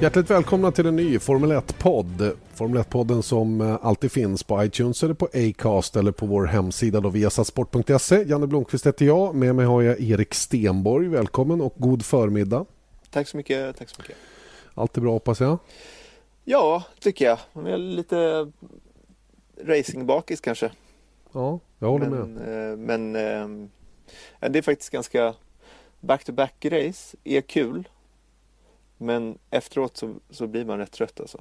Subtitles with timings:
[0.00, 2.32] Hjärtligt välkomna till en ny Formel 1-podd.
[2.54, 7.00] Formel 1-podden som eh, alltid finns på iTunes eller på Acast eller på vår hemsida
[7.00, 8.24] då viasatsport.se.
[8.26, 9.34] Janne Blomqvist heter jag.
[9.34, 11.08] Med mig har jag Erik Stenborg.
[11.08, 12.66] Välkommen och god förmiddag.
[13.10, 13.76] Tack så mycket.
[13.76, 14.16] Tack så mycket.
[14.74, 15.58] Allt är bra hoppas jag?
[16.44, 17.38] Ja, tycker jag.
[17.52, 18.50] Jag är lite
[19.64, 20.70] racingbakis kanske.
[21.32, 22.70] Ja, jag håller men, med.
[22.70, 23.16] Eh, men
[24.40, 25.34] eh, det är faktiskt ganska
[26.00, 27.88] back-to-back-race är kul.
[29.02, 31.40] Men efteråt så, så blir man rätt trött alltså.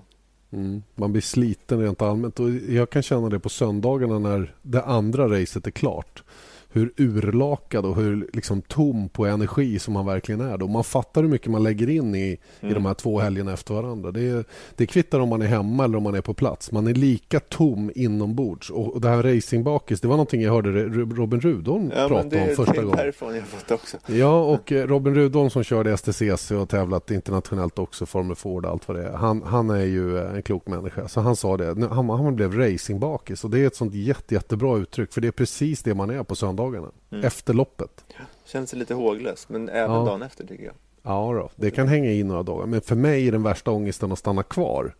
[0.51, 0.83] Mm.
[0.95, 5.39] Man blir sliten rent allmänt och jag kan känna det på söndagarna när det andra
[5.41, 6.23] racet är klart
[6.71, 10.57] hur urlakad och hur liksom tom på energi som man verkligen är.
[10.57, 10.67] Då.
[10.67, 12.71] Man fattar hur mycket man lägger in i, mm.
[12.71, 14.11] i de här två helgerna efter varandra.
[14.11, 16.71] Det, det kvittar om man är hemma eller om man är på plats.
[16.71, 18.69] Man är lika tom inombords.
[18.69, 20.69] Och, och det här racingbakis, det var någonting jag hörde
[21.15, 22.97] Robin Rudholm ja, prata om första gången.
[22.97, 23.97] därifrån jag fått också.
[24.07, 28.71] Ja, och eh, Robin Rudholm som körde STCC och tävlat internationellt också, Formel Ford och
[28.71, 29.11] allt vad det är.
[29.11, 31.07] Han, han är ju eh, en klok människa.
[31.07, 33.43] Så han sa det, han, han blev racingbakis.
[33.43, 35.13] Och det är ett sånt jätte, jättebra uttryck.
[35.13, 37.25] För det är precis det man är på söndag söndagarna mm.
[37.25, 38.05] efter loppet.
[38.45, 40.05] Känns lite håglös, men även ja.
[40.05, 40.73] dagen efter tycker jag.
[41.03, 41.49] Ja, då.
[41.55, 42.65] det kan hänga i några dagar.
[42.65, 44.95] Men för mig är den värsta ångesten att stanna kvar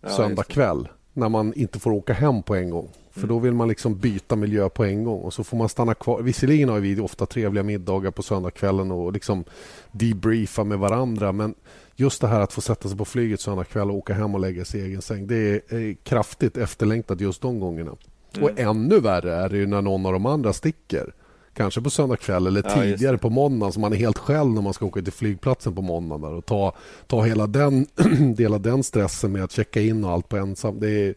[0.00, 2.88] ja, söndag kväll när man inte får åka hem på en gång.
[3.10, 3.28] För mm.
[3.28, 6.22] då vill man liksom byta miljö på en gång och så får man stanna kvar.
[6.22, 9.44] Visserligen har vi ofta trevliga middagar på söndagskvällen och liksom
[9.92, 11.54] debriefa med varandra men
[11.96, 14.40] just det här att få sätta sig på flyget söndag kväll och åka hem och
[14.40, 17.96] lägga sig i egen säng det är kraftigt efterlängtat just de gångerna.
[18.36, 18.44] Mm.
[18.44, 21.12] Och ännu värre är det ju när någon av de andra sticker.
[21.56, 24.62] Kanske på söndag kväll eller ja, tidigare på måndag så man är helt själv när
[24.62, 26.74] man ska åka till flygplatsen på måndag och ta,
[27.06, 27.86] ta hela den,
[28.36, 30.80] dela den stressen med att checka in och allt på ensam.
[30.80, 31.14] Det,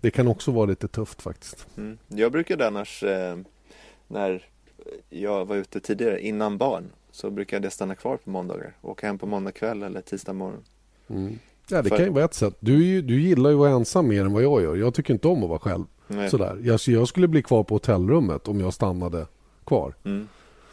[0.00, 1.66] det kan också vara lite tufft faktiskt.
[1.76, 1.98] Mm.
[2.08, 3.36] Jag brukade annars eh,
[4.08, 4.46] när
[5.10, 8.76] jag var ute tidigare innan barn så brukade jag stanna kvar på måndagar.
[8.82, 10.64] Åka hem på måndag kväll eller tisdag morgon.
[11.08, 11.38] Mm.
[11.68, 11.96] Ja, det För...
[11.96, 12.56] kan ju vara ett sätt.
[12.60, 14.76] Du, du gillar ju att vara ensam mer än vad jag gör.
[14.76, 15.84] Jag tycker inte om att vara själv.
[16.30, 16.58] Sådär.
[16.62, 19.26] Jag, jag, skulle bli kvar på hotellrummet om jag stannade
[19.64, 19.94] kvar.
[20.04, 20.28] Mm.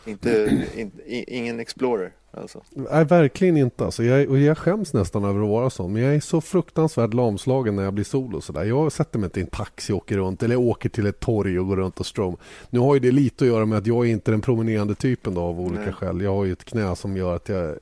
[0.05, 2.63] Inte, in, ingen Explorer alltså?
[2.69, 3.85] Nej, verkligen inte.
[3.85, 5.93] Alltså, jag, och jag skäms nästan över att vara sån.
[5.93, 8.41] Men jag är så fruktansvärt lamslagen när jag blir solo.
[8.41, 8.63] Sådär.
[8.63, 10.43] Jag sätter mig till en taxi och åker runt.
[10.43, 12.37] Eller åker till ett torg och går runt och strom.
[12.69, 15.33] Nu har ju det lite att göra med att jag är inte den promenerande typen
[15.33, 15.93] då, av olika Nej.
[15.93, 16.21] skäl.
[16.21, 17.77] Jag har ju ett knä som gör att jag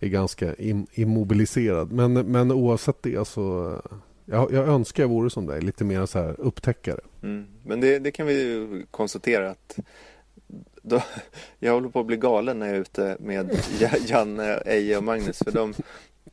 [0.00, 0.54] är ganska
[0.92, 1.92] immobiliserad.
[1.92, 3.76] Men, men oavsett det så
[4.24, 7.00] jag, jag önskar jag vore som dig, lite mer så här upptäckare.
[7.22, 7.46] Mm.
[7.62, 9.78] Men det, det, kan vi konstatera att
[10.82, 11.02] då,
[11.58, 13.58] jag håller på att bli galen när jag är ute med
[14.06, 15.38] Janne, Eje och Magnus.
[15.38, 15.74] För de,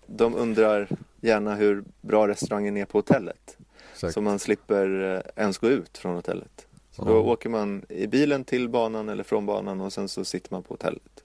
[0.06, 0.88] de undrar
[1.22, 3.58] gärna hur bra restaurangen är på hotellet.
[3.94, 4.14] Exakt.
[4.14, 6.68] Så man slipper eh, ens gå ut från hotellet.
[6.92, 10.54] Så då åker man i bilen till banan eller från banan och sen så sitter
[10.54, 11.24] man på hotellet.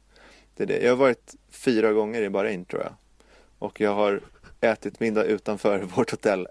[0.56, 0.82] Det är det.
[0.82, 2.92] Jag har varit fyra gånger i Bahrain tror jag.
[3.58, 4.20] Och jag har
[4.60, 6.48] ätit middag utanför vårt hotell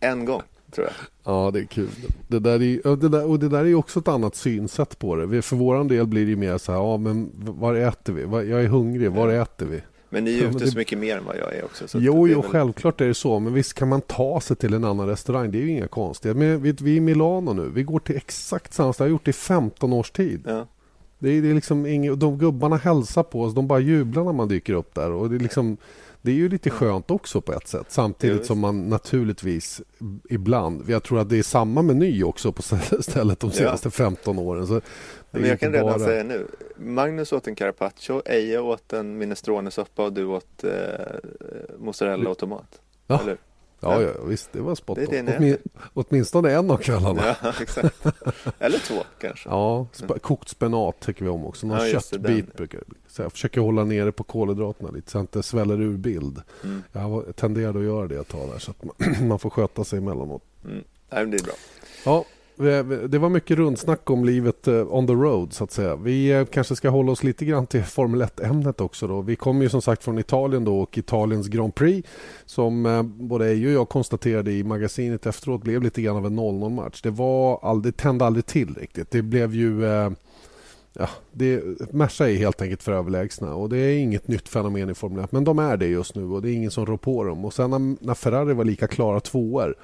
[0.00, 0.42] en gång.
[0.70, 0.94] Tror jag.
[1.24, 1.88] Ja, det är kul.
[2.28, 5.42] Det där är, det där, och det där är också ett annat synsätt på det.
[5.42, 8.50] För vår del blir det mer så här, ja men var äter vi?
[8.50, 9.80] Jag är hungrig, var äter vi?
[10.12, 10.70] Men ni är ute det...
[10.70, 11.88] så mycket mer än vad jag är också.
[11.88, 12.50] Så jo, jo väl...
[12.50, 13.38] självklart är det så.
[13.38, 15.50] Men visst kan man ta sig till en annan restaurang.
[15.50, 16.38] Det är ju inga konstigheter.
[16.38, 17.70] Men vi, vi är i Milano nu.
[17.74, 19.06] Vi går till exakt samma ställe.
[19.06, 20.42] Jag har gjort det i 15 års tid.
[20.46, 20.66] Ja.
[21.20, 23.54] Det är, det är liksom inget, de gubbarna hälsar på oss.
[23.54, 25.10] De bara jublar när man dyker upp där.
[25.10, 25.76] Och det är liksom...
[26.22, 27.86] Det är ju lite skönt också på ett sätt.
[27.88, 29.82] Samtidigt som man naturligtvis
[30.28, 30.90] ibland...
[30.90, 32.62] Jag tror att det är samma meny också på
[33.00, 33.90] stället de senaste ja.
[33.90, 34.66] 15 åren.
[34.66, 34.80] Så
[35.30, 35.98] Men jag kan redan bara...
[35.98, 36.46] säga nu.
[36.76, 40.70] Magnus åt en carpaccio, Eje åt en minestronesoppa och du åt eh,
[41.78, 42.80] mozzarella och tomat.
[43.06, 43.20] Ja.
[43.22, 43.38] Eller?
[43.80, 45.56] Ja, ja, visst, det var spot det Åtmin
[45.94, 47.36] Åtminstone en av kvällarna.
[47.42, 48.06] Ja, exakt.
[48.58, 49.48] Eller två kanske.
[49.48, 51.66] Ja, sp kokt spenat tycker vi om också.
[51.66, 55.42] Någon ja, köttbit brukar så Jag försöker hålla nere på kolhydraterna lite så jag inte
[55.42, 56.42] sväller ur bild.
[56.64, 56.82] Mm.
[56.92, 58.94] Jag tenderade att göra det ett tag där så att man,
[59.28, 60.42] man får sköta sig emellanåt.
[60.64, 60.84] Mm.
[61.10, 61.54] Nej, men det är bra.
[62.04, 62.24] Ja,
[63.08, 65.96] det var mycket rundsnack om livet eh, on the road så att säga.
[65.96, 69.06] Vi eh, kanske ska hålla oss lite grann till Formel 1-ämnet också.
[69.06, 69.20] Då.
[69.20, 72.08] Vi kommer ju som sagt från Italien då och Italiens Grand Prix
[72.44, 76.38] som eh, både Ejo och jag konstaterade i magasinet efteråt blev lite grann av en
[76.38, 77.02] 0-0 match.
[77.02, 79.10] Det, var aldrig, det tände aldrig till riktigt.
[79.10, 79.84] Det blev ju
[80.92, 81.62] Ja, det,
[81.92, 85.32] Merca är helt enkelt för överlägsna och det är inget nytt fenomen i Formel 1
[85.32, 87.44] men de är det just nu och det är ingen som rår på dem.
[87.44, 89.74] Och sen när, när Ferrari var lika klara tvåor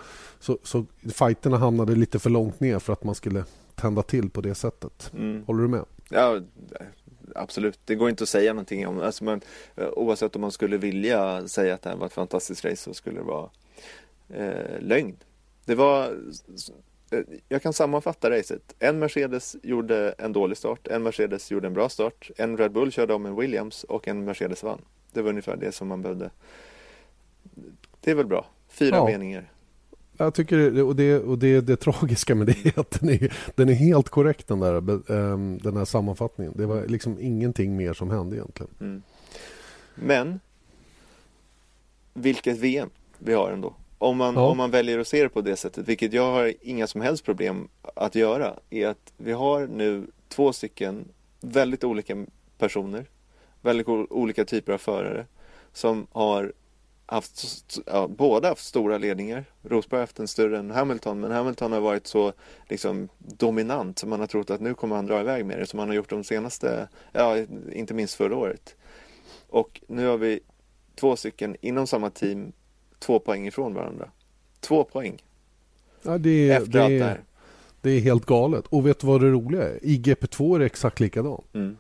[0.41, 0.85] så, så
[1.15, 3.45] fighterna hamnade lite för långt ner för att man skulle
[3.75, 5.13] tända till på det sättet.
[5.15, 5.45] Mm.
[5.47, 5.85] Håller du med?
[6.09, 6.41] Ja,
[7.35, 7.79] absolut.
[7.85, 9.41] Det går inte att säga någonting om alltså man,
[9.77, 13.17] Oavsett om man skulle vilja säga att det här var ett fantastiskt race så skulle
[13.17, 13.51] det vara
[14.29, 15.17] eh, lögn.
[15.65, 16.17] Det var
[17.11, 18.75] Eh, jag kan sammanfatta racet.
[18.79, 22.93] En Mercedes gjorde en dålig start, en Mercedes gjorde en bra start, en Red Bull
[22.93, 24.81] körde om en Williams och en Mercedes vann.
[25.13, 26.31] Det var ungefär det som man behövde.
[28.01, 28.47] Det är väl bra.
[28.69, 29.05] Fyra ja.
[29.05, 29.53] meningar.
[30.19, 33.69] Jag tycker och, det, och det, det tragiska med det är att den är, den
[33.69, 34.77] är helt korrekt den där,
[35.13, 36.53] ehm, den här sammanfattningen.
[36.57, 38.71] Det var liksom ingenting mer som hände egentligen.
[38.81, 39.03] Mm.
[39.95, 40.41] Men
[42.15, 43.75] vilket VM vi har ändå.
[43.99, 44.41] Om man, ja.
[44.41, 47.25] om man väljer att se det på det sättet, vilket jag har inga som helst
[47.25, 51.09] problem att göra, är att vi har nu två stycken
[51.41, 52.27] väldigt olika
[52.59, 53.07] personer,
[53.61, 55.27] väldigt olika typer av förare
[55.73, 56.53] som har
[57.07, 59.45] haft, ja, båda haft stora ledningar.
[59.63, 62.33] Rosberg har haft en större än Hamilton, men Hamilton har varit så
[62.69, 65.79] liksom, dominant så man har trott att nu kommer han dra iväg med det, som
[65.79, 67.37] han har gjort de senaste, ja,
[67.73, 68.75] inte minst förra året.
[69.49, 70.41] Och nu har vi
[70.95, 72.53] två stycken inom samma team
[72.99, 74.11] två poäng ifrån varandra.
[74.61, 75.23] Två poäng.
[76.03, 77.21] Ja, det är, Efter det, allt det här.
[77.81, 78.67] Det är helt galet.
[78.67, 79.85] Och vet du vad det roliga är?
[79.85, 81.55] I GP2 är det exakt likadant.
[81.55, 81.77] Mm.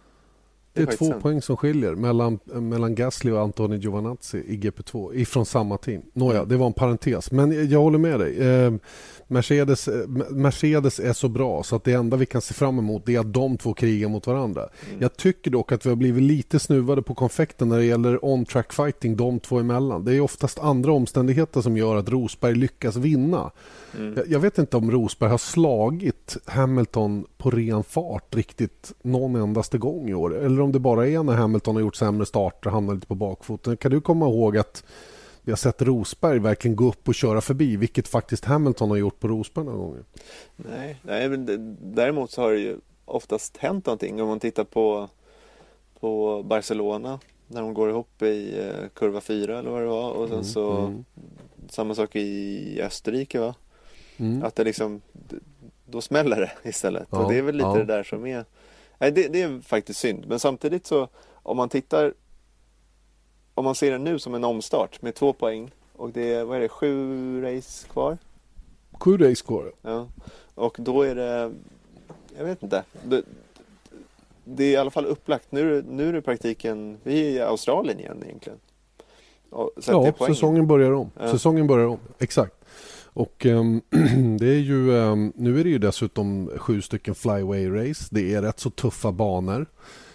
[0.76, 1.22] Det är, två sant.
[1.22, 6.02] poäng som skiljer mellan, mellan Gasly och Antonio Giovanazzi i GP2 ifrån samma team.
[6.12, 6.48] Nåja, mm.
[6.48, 7.30] det var en parentes.
[7.30, 8.38] Men jag håller med dig.
[8.38, 8.72] Eh,
[9.28, 13.08] Mercedes, eh, Mercedes är så bra så att det enda vi kan se fram emot
[13.08, 14.68] är att de två krigar mot varandra.
[14.88, 15.02] Mm.
[15.02, 18.72] Jag tycker dock att vi har blivit lite snuvade på konfekten när det gäller on-track
[18.72, 20.04] fighting de två emellan.
[20.04, 23.50] Det är oftast andra omständigheter som gör att Rosberg lyckas vinna.
[23.98, 24.14] Mm.
[24.16, 29.78] Jag, jag, vet inte om Rosberg har slagit Hamilton på ren fart riktigt någon endaste
[29.78, 30.36] gång i år.
[30.36, 33.14] Eller om det bara är när Hamilton har gjort sämre starter och hamnar lite på
[33.14, 33.76] bakfoten.
[33.76, 34.84] Kan du komma ihåg att
[35.42, 39.20] vi har sett Rosberg verkligen gå upp och köra förbi, vilket faktiskt Hamilton har gjort
[39.20, 40.04] på Rosberg några gånger.
[40.56, 44.22] Nej, nej men däremot så har det ju oftast hänt någonting.
[44.22, 45.08] Om man tittar på,
[46.00, 50.28] på Barcelona när de går ihop i eh, kurva 4 eller vad det var och
[50.28, 51.04] sen mm, så mm.
[51.68, 53.54] samma sak i Österrike va?
[54.16, 54.42] Mm.
[54.42, 55.00] Att det liksom
[55.86, 57.08] då smäller det istället.
[57.10, 57.74] Ja, och det är väl lite ja.
[57.74, 58.44] det där som är
[58.98, 60.24] Nej, det, det, är faktiskt synd.
[60.28, 62.14] Men samtidigt så om man tittar
[63.54, 66.56] om man ser det nu som en omstart med två poäng och det är, vad
[66.56, 68.18] är det, sju race kvar?
[68.92, 69.72] Sju race kvar.
[69.82, 70.08] Ja.
[70.54, 71.52] Och då är det,
[72.38, 72.84] jag vet inte.
[73.02, 73.22] Det,
[74.44, 75.52] det är i alla fall upplagt.
[75.52, 78.58] Nu, nu är det praktiken, vi är i Australien igen egentligen.
[79.50, 79.70] ja,
[80.26, 81.10] säsongen börjar om.
[81.18, 81.30] Ja.
[81.30, 82.54] Säsongen börjar om, exakt.
[83.16, 83.82] Och um,
[84.38, 88.08] det är ju, um, nu är det ju dessutom sju stycken flyway-race.
[88.10, 89.66] Det är rätt så tuffa banor.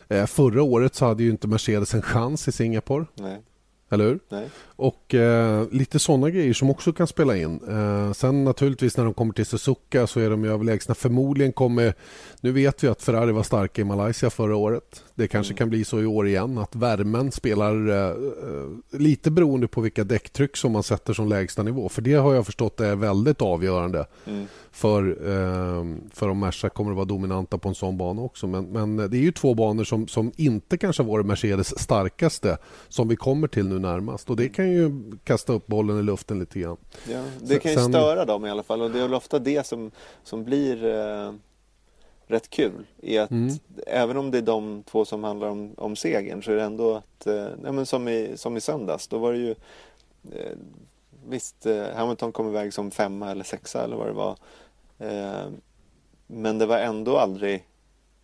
[0.09, 3.05] Eh, förra året så hade ju inte Mercedes en chans i Singapore.
[3.15, 3.41] Nej.
[3.89, 4.19] Eller hur?
[4.29, 4.49] Nej.
[4.75, 7.59] Och eh, lite sådana grejer som också kan spela in.
[7.69, 10.95] Eh, sen naturligtvis när de kommer till Suzuka så är de ju överlägsna.
[10.95, 11.93] Förmodligen kommer...
[12.41, 15.03] Nu vet vi att Ferrari var starka i Malaysia förra året.
[15.21, 15.57] Det kanske mm.
[15.57, 20.03] kan bli så i år igen att värmen spelar eh, eh, lite beroende på vilka
[20.03, 21.89] däcktryck som man sätter som lägsta nivå.
[21.89, 24.47] För det har jag förstått är väldigt avgörande mm.
[24.71, 28.47] för, eh, för om Merca kommer att vara dominanta på en sån bana också.
[28.47, 32.57] Men, men det är ju två banor som, som inte kanske varit Mercedes starkaste
[32.87, 34.29] som vi kommer till nu närmast.
[34.29, 36.77] Och det kan ju kasta upp bollen i luften lite grann.
[37.09, 37.91] Ja, det kan ju Sen...
[37.91, 39.91] störa dem i alla fall och det är väl ofta det som,
[40.23, 41.33] som blir eh,
[42.31, 42.85] rätt kul.
[43.01, 43.55] Är att mm.
[43.87, 46.95] Även om det är de två som handlar om, om segern så är det ändå
[46.95, 49.51] att, eh, nej, men som, i, som i söndags, då var det ju
[50.31, 50.57] eh,
[51.27, 54.35] Visst, eh, Hamilton kom iväg som femma eller sexa eller vad det var.
[54.99, 55.49] Eh,
[56.27, 57.65] men det var ändå aldrig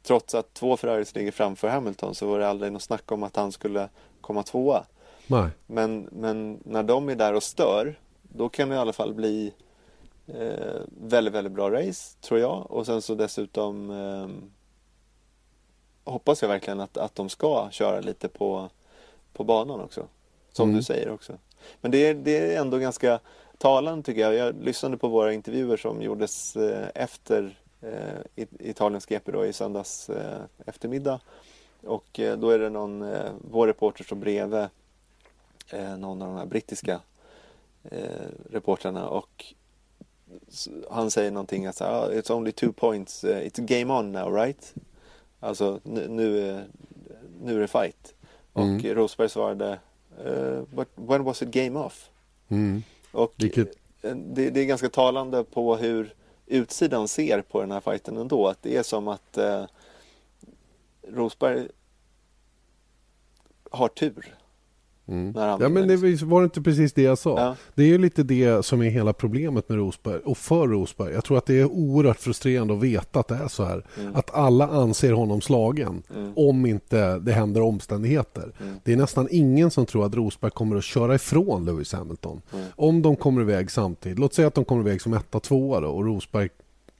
[0.08, 3.36] Trots att två Ferraris ligger framför Hamilton så var det aldrig något snack om att
[3.36, 3.90] han skulle
[4.22, 4.84] komma tvåa.
[5.28, 5.50] Nej.
[5.66, 9.54] Men, men när de är där och stör, då kan det i alla fall bli
[10.28, 12.72] eh, väldigt, väldigt bra race, tror jag.
[12.72, 14.28] Och sen så dessutom eh,
[16.12, 18.70] hoppas jag verkligen att, att de ska köra lite på,
[19.34, 20.08] på banan också.
[20.52, 20.78] Som mm.
[20.78, 21.34] du säger också.
[21.82, 23.20] Men det är, det är ändå ganska
[23.58, 24.34] talande tycker jag.
[24.34, 30.10] Jag lyssnade på våra intervjuer som gjordes eh, efter eh, Italiens GP då i söndags
[30.10, 31.20] eh, eftermiddag.
[31.84, 34.68] Och eh, då är det någon, eh, vår reporter som bredvid
[35.70, 37.02] eh, någon av de här brittiska
[37.84, 39.46] eh, reportrarna och
[40.90, 44.74] han säger någonting att ah, it's only two points, uh, it's game on now right?
[45.40, 46.66] Alltså nu, nu, är,
[47.42, 48.14] nu är det fight.
[48.54, 48.76] Mm.
[48.76, 49.80] Och Rosberg svarade
[50.26, 52.10] uh, but when was it game off?
[52.48, 52.84] Mm.
[53.12, 53.76] Och Vilket...
[54.02, 56.14] Eh, det, det, är ganska talande på hur
[56.46, 58.48] utsidan ser på den här fighten ändå.
[58.48, 59.64] Att det är som att uh,
[61.08, 61.68] Rosberg
[63.72, 64.36] har tur.
[65.08, 65.32] Mm.
[65.32, 67.40] När han Ja, men det var inte precis det jag sa.
[67.40, 67.56] Ja.
[67.76, 71.14] Det är ju lite det som är hela problemet med Rosberg och för Rosberg.
[71.14, 73.86] Jag tror att det är oerhört frustrerande att veta att det är så här.
[74.00, 74.16] Mm.
[74.16, 76.04] Att alla anser honom slagen
[76.36, 78.52] om inte det händer omständigheter.
[78.62, 78.76] Mm.
[78.84, 82.42] Det är nästan ingen som tror att Rosberg kommer att köra ifrån Lewis Hamilton.
[82.54, 82.66] Mm.
[82.76, 84.20] Om de kommer iväg samtidigt.
[84.20, 86.50] Låt säga att de kommer iväg som etta, tvåa då, och Rosberg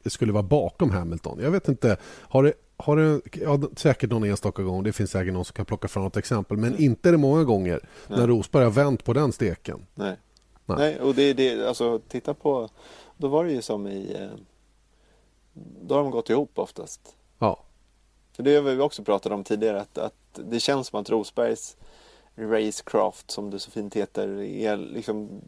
[0.06, 1.40] skulle vara bakom Hamilton.
[1.42, 1.98] Jag vet inte.
[2.04, 4.84] Har det, har det, ja, säkert någon enstaka gång.
[4.84, 6.58] Det finns säkert någon som kan plocka fram ett exempel.
[6.58, 9.86] Men inte är det många gånger när Rosberg har vänt på den steken.
[9.96, 10.16] Nej.
[10.66, 10.78] Nej.
[10.78, 11.00] Nej.
[11.00, 12.70] och det är det, alltså titta på,
[13.18, 14.30] då var det ju som i, eh,
[15.82, 17.16] då har de gått ihop oftast.
[17.40, 17.64] Ja.
[18.34, 21.78] För det har vi också pratat om tidigare att, att det känns som att Rosbergs
[22.36, 25.42] racecraft som det så fint heter är liksom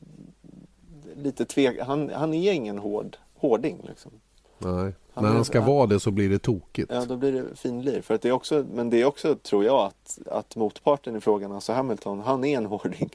[1.15, 4.11] lite tvek, han, han är ingen hård, hårding liksom.
[4.57, 4.93] Nej.
[5.19, 6.91] Han När är- han ska vara det så blir det tokigt.
[6.93, 8.01] Ja, då blir det finlir.
[8.01, 11.21] För att det är också, men det är också, tror jag, att, att motparten i
[11.21, 13.09] frågan, alltså Hamilton, han är en hårding.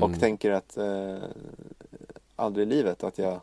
[0.00, 1.16] Och tänker att eh,
[2.36, 3.40] aldrig i livet att jag,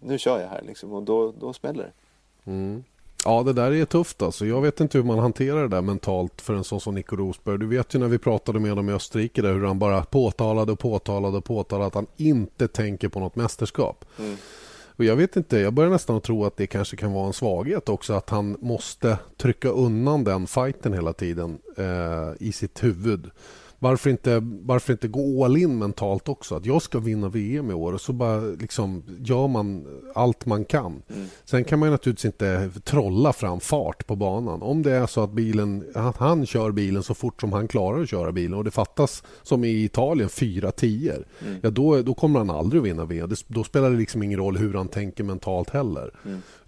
[0.00, 0.92] nu kör jag här liksom.
[0.92, 1.92] Och då, då smäller det.
[2.50, 2.84] Mm.
[3.24, 4.46] Ja, det där är tufft alltså.
[4.46, 7.58] Jag vet inte hur man hanterar det där mentalt för en sån som Nico Rosberg.
[7.58, 10.72] Du vet ju när vi pratade med honom i Österrike där hur han bara påtalade
[10.72, 14.04] och påtalade och påtalade att han inte tänker på något mästerskap.
[14.18, 14.36] Mm.
[14.96, 17.88] Och jag vet inte, jag börjar nästan tro att det kanske kan vara en svaghet
[17.88, 23.30] också att han måste trycka undan den fighten hela tiden eh, i sitt huvud.
[23.78, 26.54] Varför inte, varför inte gå all in mentalt också?
[26.54, 30.64] Att jag ska vinna VM i år och så bara liksom gör man allt man
[30.64, 31.02] kan.
[31.44, 34.62] Sen kan man naturligtvis inte trolla fram fart på banan.
[34.62, 38.02] Om det är så att, bilen, att han kör bilen så fort som han klarar
[38.02, 41.24] att köra bilen och det fattas som i Italien fyra tior.
[41.62, 43.28] Ja, då, då kommer han aldrig vinna VM.
[43.28, 46.10] Det, då spelar det liksom ingen roll hur han tänker mentalt heller.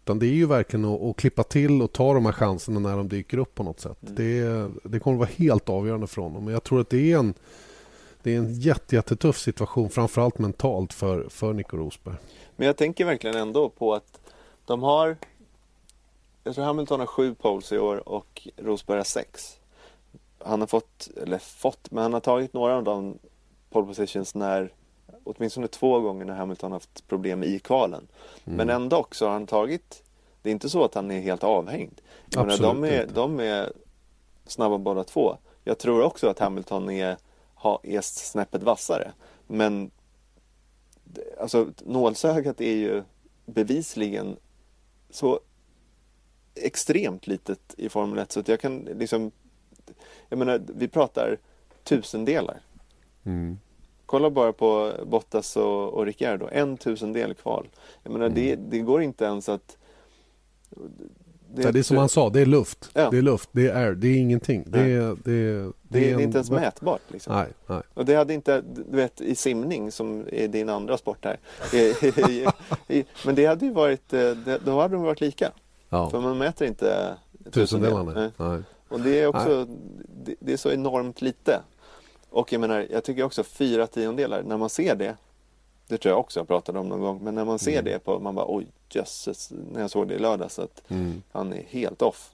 [0.08, 2.96] Utan det är ju verkligen att, att klippa till och ta de här chanserna när
[2.96, 3.96] de dyker upp på något sätt.
[4.00, 6.44] Det, det kommer att vara helt avgörande för honom.
[6.44, 7.34] Men jag tror att det är en,
[8.22, 12.14] det är en jätte, jättetuff situation, framförallt mentalt för, för Nico Rosberg.
[12.56, 14.20] Men jag tänker verkligen ändå på att
[14.64, 15.16] de har,
[16.44, 19.58] jag tror Hamilton har sju poles i år och Rosberg har sex.
[20.38, 23.18] Han har fått, eller fått, men han har tagit några av de
[23.70, 24.72] pole positions när,
[25.28, 28.08] åtminstone två gånger när Hamilton haft problem i kvalen.
[28.44, 30.02] Men ändå också har han tagit,
[30.42, 32.00] det är inte så att han är helt avhängd.
[32.30, 33.14] Jag menar, de, är, inte.
[33.14, 33.72] de är
[34.46, 35.36] snabba båda två.
[35.64, 37.16] Jag tror också att Hamilton är,
[37.54, 39.12] ha, är snäppet vassare.
[39.46, 39.90] Men
[41.40, 43.02] alltså nålsögat är ju
[43.46, 44.36] bevisligen
[45.10, 45.40] så
[46.54, 49.30] extremt litet i Formel 1 så att jag kan liksom
[50.28, 51.38] Jag menar, vi pratar
[51.84, 52.60] tusendelar.
[53.24, 53.58] Mm.
[54.08, 57.68] Kolla bara på Bottas och, och Ricciardo, en tusendel kval.
[58.02, 59.76] Jag menar, det, det går inte ens att
[61.54, 62.90] Det, ja, det är som han sa, det är luft.
[62.94, 63.10] Ja.
[63.10, 64.64] Det är luft, det är air, det är ingenting.
[64.66, 67.00] Det är, det, det, det är en- inte ens mätbart.
[67.08, 67.34] Liksom.
[67.36, 67.82] Nej, nej.
[67.94, 68.60] Och det hade inte,
[68.90, 71.38] du vet i simning som är din andra sport här.
[73.26, 75.50] Men det hade ju varit, eh, det- då hade de varit lika.
[75.90, 76.20] För Ja.
[76.20, 77.16] man mäter inte
[77.50, 78.30] Tusendelarna.
[78.36, 78.60] Nej.
[78.88, 79.66] Och det är också,
[80.40, 81.60] det är så enormt lite.
[82.30, 85.16] Och jag menar, jag tycker också fyra tiondelar, när man ser det,
[85.86, 88.18] det tror jag också jag pratade om någon gång, men när man ser det på,
[88.18, 91.22] man bara oj jösses, när jag såg det i lördags att Mm.
[91.32, 92.30] han är helt off.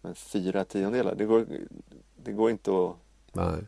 [0.00, 1.46] Men fyra tiondelar, det går,
[2.24, 2.92] det går inte att...
[3.32, 3.58] Nej.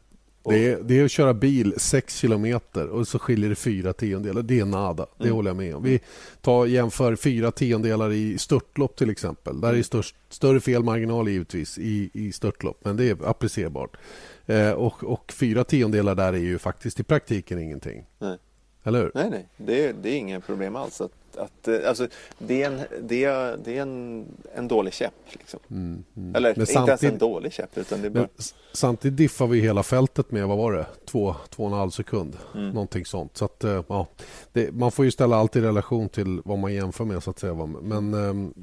[0.44, 4.42] Det är, det är att köra bil 6 kilometer och så skiljer det fyra tiondelar.
[4.42, 5.06] Det är nada.
[5.18, 5.36] Det Mm.
[5.36, 5.82] håller jag med om.
[5.82, 6.00] Vi
[6.40, 9.60] tar, jämför fyra tiondelar i störtlopp till exempel.
[9.60, 9.84] Där är Mm.
[9.84, 13.96] störst, större felmarginal givetvis i, i störtlopp, men det är applicerbart.
[14.46, 18.06] Eh, och, och fyra tiondelar där är ju faktiskt i praktiken ingenting.
[18.18, 18.38] Nej.
[18.84, 19.10] Eller hur?
[19.14, 21.00] Nej, nej, det, är- det är inga problem alls.
[21.00, 24.24] Att, att, eh, alltså, det är, en, det är, det är en,
[24.54, 25.14] en dålig käpp.
[25.32, 25.60] Liksom.
[26.34, 28.28] Eller Mm, Men inte ens en dålig käpp, utan det bara...
[28.72, 30.86] Samtidigt diffar vi hela fältet med, vad var det?
[31.06, 32.36] Två, två och en halv sekund.
[32.54, 32.68] Mm.
[32.70, 33.36] Någonting sånt.
[33.36, 34.06] Så att, eh, ja,
[34.52, 37.38] det, man får ju ställa allt i relation till vad man jämför med så att
[37.38, 37.54] säga.
[37.82, 38.54] Men ehm,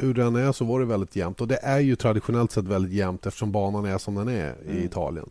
[0.00, 1.40] hur den är så var det väldigt jämnt.
[1.40, 4.84] Och det är ju traditionellt sett väldigt jämnt eftersom banan är som den är i
[4.84, 5.30] Italien.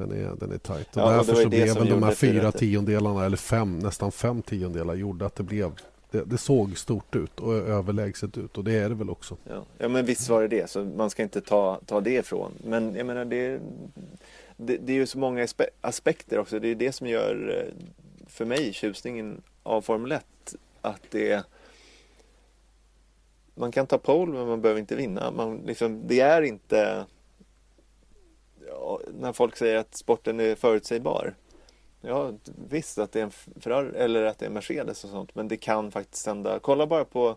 [0.00, 0.96] Den är, den är tajt.
[0.96, 4.12] Och Ja, och därför ju så blev väl de här fyra tiondelarna, eller fem, nästan
[4.12, 5.72] fem tiondelar, gjorde att det blev
[6.10, 9.36] det, det såg stort ut och överlägset ut och det är det väl också.
[9.48, 9.64] Ja.
[9.78, 10.70] ja, men visst var det det.
[10.70, 12.52] Så man ska inte ta, ta det ifrån.
[12.64, 13.60] Men jag menar, det,
[14.56, 16.58] det, det är ju så många aspe- aspekter också.
[16.58, 17.74] Det är det som gör, eh,
[18.26, 20.24] för mig, tjusningen av Formel 1.
[20.80, 21.44] Att det
[23.54, 25.30] Man kan ta pole men man behöver inte vinna.
[25.30, 27.04] Man, liksom, det är inte
[29.20, 31.34] när folk säger att sporten är förutsägbar.
[32.00, 32.32] Ja,
[32.68, 35.34] visst att det är en Ferrari eller att det är Mercedes och sånt.
[35.34, 36.58] Men det kan faktiskt hända.
[36.58, 37.36] Kolla bara på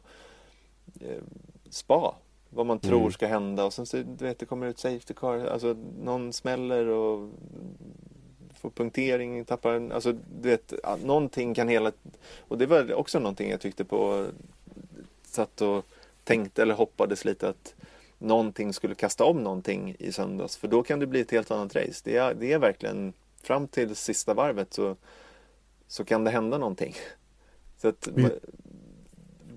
[1.01, 1.21] eh,
[1.69, 2.15] Spa.
[2.49, 5.45] vad man tror ska hända och sen så, du vet, det kommer ut Safety Car,
[5.45, 7.29] alltså någon smäller och
[8.53, 10.11] får punktering, tappar en, alltså
[10.41, 10.73] du vet,
[11.03, 11.91] någonting kan hela,
[12.39, 14.25] och det var också någonting jag tyckte på,
[15.23, 15.85] satt och
[16.23, 17.75] tänkte eller hoppades lite att
[18.23, 20.57] någonting skulle kasta om någonting i söndags.
[20.57, 22.01] För då kan det bli ett helt annat race.
[22.03, 23.13] Det är, det är verkligen
[23.43, 24.95] fram till sista varvet så,
[25.87, 26.95] så kan det hända någonting.
[27.77, 28.31] Så att, mm.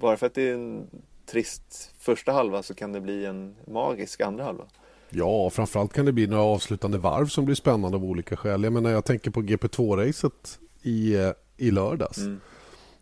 [0.01, 0.87] Bara för att det är en
[1.27, 4.65] trist första halva så kan det bli en magisk andra halva.
[5.11, 8.65] Ja, framförallt kan det bli några avslutande varv som blir spännande av olika skäl.
[8.65, 12.19] Jag menar, jag tänker på GP2-racet i, eh, i lördags.
[12.19, 12.41] Mm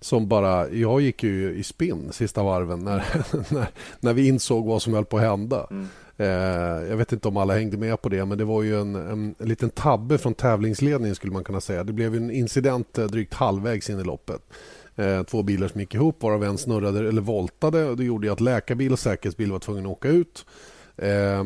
[0.04, 3.04] som bara, jag gick ju i spinn sista varven när,
[3.54, 3.66] när,
[4.00, 5.66] när vi insåg vad som höll på att hända.
[5.70, 5.86] Mm.
[6.16, 8.94] Eh, jag vet inte om alla hängde med på det men det var ju en,
[8.94, 11.84] en, en liten tabbe från tävlingsledningen skulle man kunna säga.
[11.84, 14.40] Det blev en incident eh, drygt halvvägs in i loppet.
[14.96, 18.40] Eh, två bilar som gick ihop varav en snurrade eller voltade och det gjorde att
[18.40, 20.46] läkarbil och säkerhetsbil var tvungna att åka ut.
[20.96, 21.44] Eh,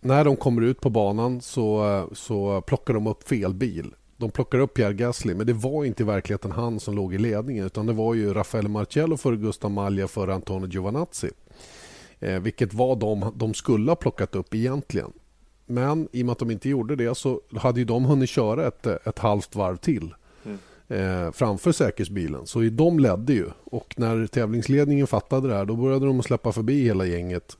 [0.00, 4.58] när de kommer ut på banan så, så plockar de upp fel bil de plockar
[4.58, 7.86] upp Pierre Gasly, men det var inte i verkligheten han som låg i ledningen utan
[7.86, 11.30] det var ju Raffaele Marcello för Gustav Maglia för Antonio Giovanazzi.
[12.20, 15.12] Eh, vilket var de de skulle ha plockat upp egentligen.
[15.66, 18.66] Men i och med att de inte gjorde det så hade ju de hunnit köra
[18.66, 20.58] ett, ett halvt varv till mm.
[20.88, 22.46] eh, framför säkerhetsbilen.
[22.46, 23.46] Så de ledde ju.
[23.64, 27.56] Och när tävlingsledningen fattade det här då började de släppa förbi hela gänget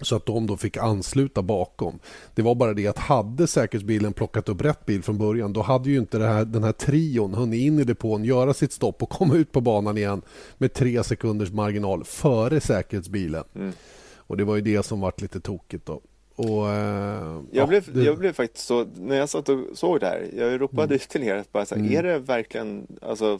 [0.00, 1.98] så att de då fick ansluta bakom.
[2.34, 5.90] Det var bara det att hade säkerhetsbilen plockat upp rätt bil från början då hade
[5.90, 9.34] ju inte här, den här trion hunnit in i depån, göra sitt stopp och komma
[9.34, 10.22] ut på banan igen
[10.58, 13.44] med tre sekunders marginal före säkerhetsbilen.
[13.54, 13.72] Mm.
[14.16, 15.86] Och Det var ju det som vart lite tokigt.
[15.86, 16.00] då.
[16.36, 18.02] Och, eh, jag, ja, blev, det...
[18.02, 20.98] jag blev faktiskt så, när jag satt och såg det här, jag ropade mm.
[21.08, 21.96] till er att bara så här, mm.
[21.96, 23.38] är det verkligen, alltså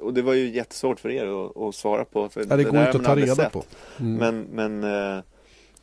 [0.00, 2.28] och det var ju jättesvårt för er att, att svara på.
[2.28, 3.52] För ja, det, det går inte att ta reda sett.
[3.52, 3.64] på.
[4.00, 4.14] Mm.
[4.14, 4.84] Men, men
[5.16, 5.22] eh,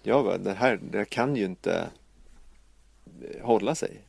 [0.08, 1.88] jag bara, det här, det kan ju inte
[3.42, 4.02] hålla sig.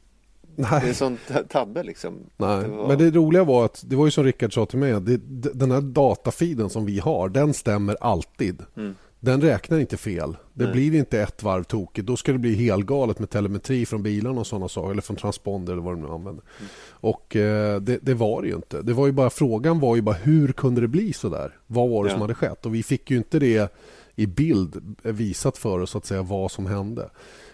[0.56, 0.80] Nej.
[0.82, 2.14] Det är sån tabbe liksom.
[2.36, 2.62] Nej.
[2.62, 2.88] Det var...
[2.88, 5.16] Men det roliga var att, det var ju som Rickard sa till mig, det,
[5.54, 8.62] den här datafiden som vi har, den stämmer alltid.
[8.76, 8.94] Mm.
[9.20, 10.36] Den räknar inte fel.
[10.52, 10.72] Det Nej.
[10.72, 12.06] blir inte ett varv tokigt.
[12.06, 14.90] Då ska det bli helgalet med telemetri från bilarna och sådana saker.
[14.90, 16.44] Eller från transponder eller vad de nu använder.
[16.58, 16.70] Mm.
[16.88, 18.82] Och eh, det, det, var det ju inte.
[18.82, 21.58] Det var ju bara, frågan var ju bara hur kunde det bli så där?
[21.66, 22.14] Vad var det ja.
[22.14, 22.66] som hade skett?
[22.66, 23.74] Och vi fick ju inte det
[24.16, 27.10] i bild visat för oss att säga vad som hände.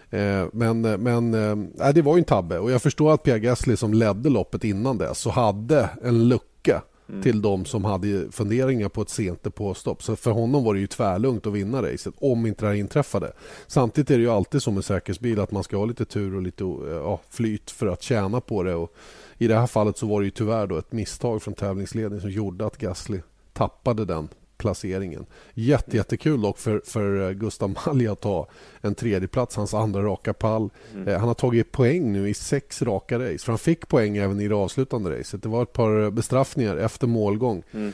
[0.09, 1.33] Eh, men, men
[1.81, 4.63] äh, det var ju en tabbe och jag förstår att Pierre Gasly som ledde loppet
[4.63, 7.21] innan det så hade en lucka mm.
[7.21, 10.03] till de som hade funderingar på ett sent depåstopp.
[10.03, 13.33] Så för honom var det ju tvärlugnt att vinna racet om inte det här inträffade.
[13.67, 16.41] Samtidigt är det ju alltid som med säkerhetsbil att man ska ha lite tur och
[16.41, 18.75] lite ja, flyt för att tjäna på det.
[18.75, 18.93] Och
[19.37, 22.31] I det här fallet så var det ju tyvärr då ett misstag från tävlingsledningen som
[22.31, 23.19] gjorde att Gasly
[23.53, 24.27] tappade den
[24.63, 25.25] placeringen.
[25.53, 28.47] Jätte, jättekul dock för, för eh, Gustav Malja att ta
[28.81, 30.69] en tredje plats, hans andra raka pall.
[30.93, 31.07] Mm.
[31.07, 33.37] Eh, han har tagit poäng nu i sex raka race.
[33.37, 35.43] För han fick poäng även i det avslutande racet.
[35.43, 37.93] Det var ett par bestraffningar efter målgång mm.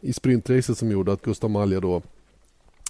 [0.00, 2.02] i sprintracet som gjorde att Gustav Malja då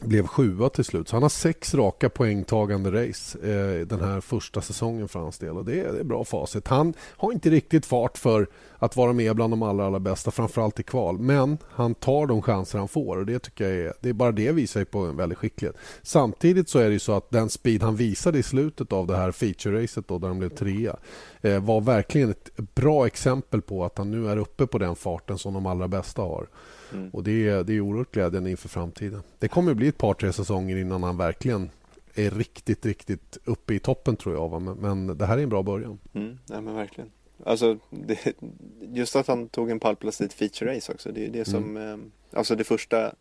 [0.01, 1.09] blev sjua till slut.
[1.09, 5.57] Så han har sex raka poängtagande race eh, den här första säsongen för hans del.
[5.57, 6.69] Och det är, det är bra facit.
[6.69, 8.47] Han har inte riktigt fart för
[8.79, 11.19] att vara med bland de allra, allra bästa, framförallt i kval.
[11.19, 14.33] Men han tar de chanser han får och det tycker jag är, det är bara
[14.33, 15.77] det visar på en väldig skicklighet.
[16.03, 19.17] Samtidigt så är det ju så att den speed han visade i slutet av det
[19.17, 20.97] här feature-racet då, där han blev trea
[21.41, 25.39] eh, var verkligen ett bra exempel på att han nu är uppe på den farten
[25.39, 26.47] som de allra bästa har.
[26.93, 27.11] Mm.
[27.11, 29.23] Och det är, det är oerhört glädjande inför framtiden.
[29.39, 31.71] Det kommer att bli ett par, tre säsonger innan han verkligen
[32.15, 34.63] är riktigt, riktigt uppe i toppen tror jag.
[34.63, 35.99] Men, men det här är en bra början.
[36.15, 37.11] Mm, ja, men verkligen.
[37.45, 38.35] Alltså, det,
[38.81, 41.13] just att han tog en pallplats i ett feature-race också.
[41.13, 42.01] Det är det som, mm.
[42.01, 43.13] eh, alltså det första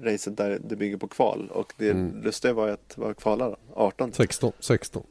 [0.00, 1.50] racet där det bygger på kval.
[1.52, 2.22] Och det mm.
[2.22, 4.12] lustiga var att vara kvalare 18.
[4.12, 5.02] 16, 16.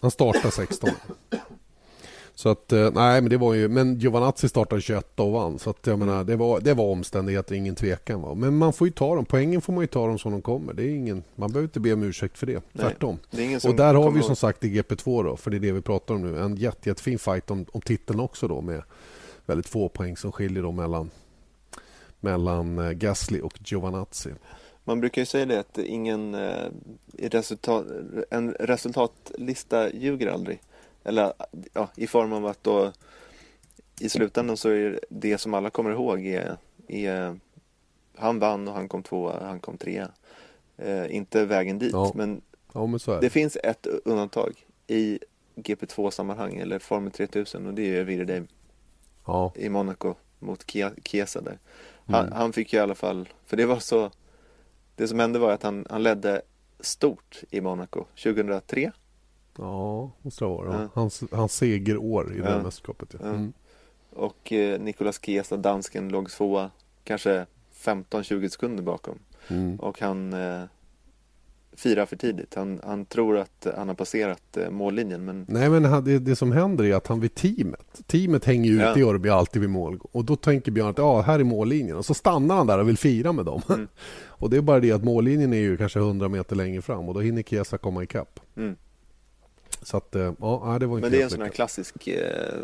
[0.00, 0.90] Han startade 16.
[2.38, 5.58] Så att, eh, nej men det var ju, men Giovanazzi startade 21 och vann.
[5.58, 8.22] Så att jag menar, det var, det var omständigheter, ingen tvekan.
[8.22, 8.34] Va?
[8.34, 10.72] Men man får ju ta dem, poängen får man ju ta dem som de kommer.
[10.72, 13.18] Det är ingen, man behöver inte be om ursäkt för det, tvärtom.
[13.30, 15.72] Nej, det och där har vi som sagt i GP2 då, för det är det
[15.72, 16.40] vi pratar om nu.
[16.40, 18.82] En jätte, jättefin fight om, om titeln också då med
[19.46, 21.10] väldigt få poäng som skiljer då mellan,
[22.20, 24.30] mellan eh, Gasly och Giovanazzi.
[24.84, 26.70] Man brukar ju säga det att ingen eh,
[27.18, 27.86] resultat,
[28.30, 30.60] en resultatlista ljuger aldrig.
[31.08, 31.32] Eller
[31.72, 32.92] ja, i form av att då
[34.00, 36.56] i slutändan så är det som alla kommer ihåg är,
[36.88, 37.38] är
[38.16, 40.10] han vann och han kom tvåa, han kom trea.
[40.76, 41.92] Eh, inte vägen dit.
[41.92, 42.12] Ja.
[42.14, 42.40] Men,
[42.72, 43.30] ja, men det.
[43.30, 44.52] finns ett undantag
[44.86, 45.18] i
[45.56, 48.48] GP2-sammanhang eller Formel 3000 och det är Virdheim
[49.26, 49.52] ja.
[49.56, 50.70] i Monaco mot
[51.04, 51.58] Chiesa där.
[52.06, 52.32] Han, mm.
[52.32, 54.10] han, fick ju i alla fall, för det var så,
[54.96, 56.42] det som hände var att han, han ledde
[56.80, 58.92] stort i Monaco 2003.
[59.58, 60.80] Ja, måste det vara.
[60.82, 60.88] Ja.
[60.94, 62.44] Hans, hans segerår i ja.
[62.44, 63.14] det mästerskapet.
[63.20, 63.26] Ja.
[63.26, 63.52] Mm.
[64.10, 66.70] Och eh, Nicolas Chiesa, dansken, låg tvåa
[67.04, 67.46] kanske
[67.84, 69.18] 15-20 sekunder bakom.
[69.48, 69.80] Mm.
[69.80, 70.62] Och han eh,
[71.78, 72.54] firar för tidigt.
[72.54, 75.24] Han, han tror att han har passerat eh, mållinjen.
[75.24, 75.46] Men...
[75.48, 78.00] Nej, men det, det som händer är att han vid teamet.
[78.06, 78.98] Teamet hänger ju ja.
[78.98, 80.00] i Örby alltid vid mål.
[80.12, 81.96] Och då tänker Björn att ja, här är mållinjen.
[81.96, 83.62] Och så stannar han där och vill fira med dem.
[83.68, 83.88] Mm.
[84.26, 87.14] och det är bara det att mållinjen är ju kanske 100 meter längre fram och
[87.14, 88.40] då hinner Chiesa komma ikapp.
[88.56, 88.76] Mm.
[89.88, 92.60] Så att, eh, ja, det var Men det är en sån här klassisk eh,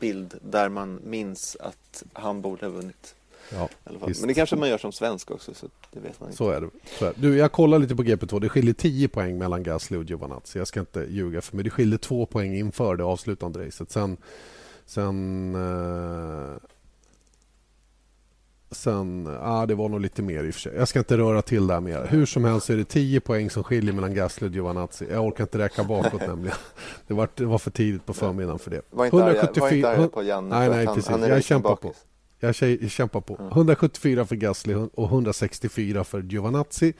[0.00, 3.14] bild där man minns att han borde ha vunnit.
[3.52, 5.54] Ja, Men det kanske man gör som svensk också.
[5.54, 6.36] Så det vet man inte.
[6.36, 6.70] Så är det.
[6.98, 7.20] Så är det.
[7.20, 8.40] Du, jag kollar lite på GP2.
[8.40, 10.58] Det skiljer 10 poäng mellan Gasly och Giovanazzi.
[10.58, 11.64] Jag ska inte ljuga för mig.
[11.64, 13.90] Det skiljer 2 poäng inför det avslutande racet.
[13.90, 14.16] Sen,
[14.86, 16.56] sen eh,
[18.70, 20.74] Sen, ah, det var nog lite mer i och för sig.
[20.76, 22.06] Jag ska inte röra till det här mer.
[22.10, 25.06] Hur som helst är det 10 poäng som skiljer mellan Gasly och Giovanazzi.
[25.10, 26.56] Jag orkar inte räkna bakåt nämligen.
[27.06, 28.82] Det var, det var för tidigt på förmiddagen för det.
[28.90, 31.10] Var inte 174, arg, var inte på Janne Nej, nej, han, precis.
[31.10, 31.92] Han jag kämpar på.
[32.40, 32.54] Jag
[32.90, 33.38] kämpar på.
[33.52, 36.92] 174 för Gasly och 164 för Giovanazzi.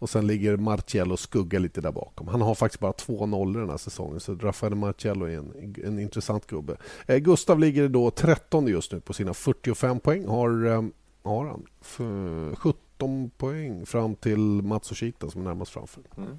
[0.00, 2.28] Och sen ligger Marcello skugga lite där bakom.
[2.28, 4.20] Han har faktiskt bara två nollor den här säsongen.
[4.20, 6.76] Så Rafael Marcello är en, en intressant gubbe.
[7.06, 10.26] Eh, Gustav ligger då 13 just nu på sina 45 poäng.
[10.26, 10.82] Har eh,
[11.28, 11.66] har han.
[11.80, 16.02] För 17 poäng fram till Matsushita som är närmast framför.
[16.16, 16.38] Mm.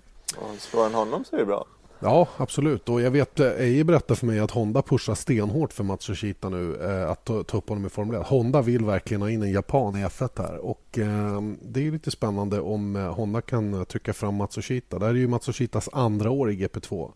[0.58, 1.66] slår han honom så är det bra.
[2.02, 2.90] Ja, absolut.
[2.90, 6.76] Och jag vet, eh, Eje berättade för mig att Honda pushar stenhårt för Matsushita nu
[6.76, 8.28] eh, att ta, ta, upp honom i Formel 1.
[8.28, 12.12] Honda vill verkligen ha in en japan i F1 här och eh, det är lite
[12.12, 15.00] spännande om eh, Honda kan trycka fram Matsushita.
[15.00, 17.12] Det här är ju Matsushitas andra år i GP2.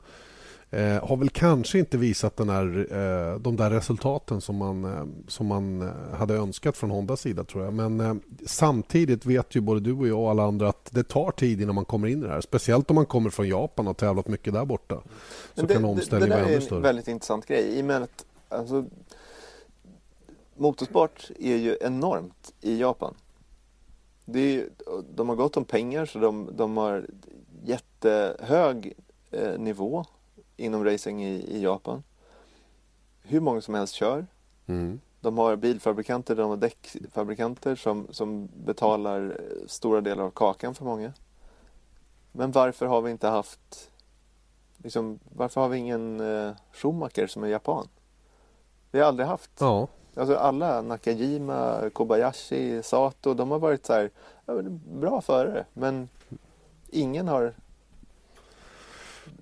[0.73, 5.05] Eh, har väl kanske inte visat den här, eh, de där resultaten som man, eh,
[5.27, 7.43] som man eh, hade önskat från Hondas sida.
[7.43, 7.73] tror jag.
[7.73, 11.31] Men eh, samtidigt vet ju både du och jag och alla andra att det tar
[11.31, 12.41] tid innan man kommer in i det här.
[12.41, 15.01] Speciellt om man kommer från Japan och tävlat mycket där borta.
[15.55, 16.69] Så det, kan omställningen vara ännu större.
[16.69, 17.77] Det är en väldigt intressant grej.
[17.77, 18.85] I och med att, alltså,
[20.57, 23.13] motorsport är ju enormt i Japan.
[24.25, 24.69] Det är,
[25.15, 27.05] de har gått om pengar så de, de har
[27.63, 28.93] jättehög
[29.31, 30.05] eh, nivå
[30.63, 32.03] inom racing i, i Japan.
[33.21, 34.25] Hur många som helst kör.
[34.65, 34.99] Mm.
[35.21, 41.13] De har bilfabrikanter, de har däckfabrikanter som, som betalar stora delar av kakan för många.
[42.31, 43.91] Men varför har vi inte haft
[44.77, 47.87] liksom, varför har vi ingen eh, Schumacher som är japan?
[48.91, 49.51] Vi har aldrig haft.
[49.59, 49.87] Ja.
[50.15, 54.11] Alltså alla, Nakajima, Kobayashi, Sato, de har varit så här,
[54.99, 55.65] bra förare.
[55.73, 56.09] Men
[56.89, 57.53] ingen har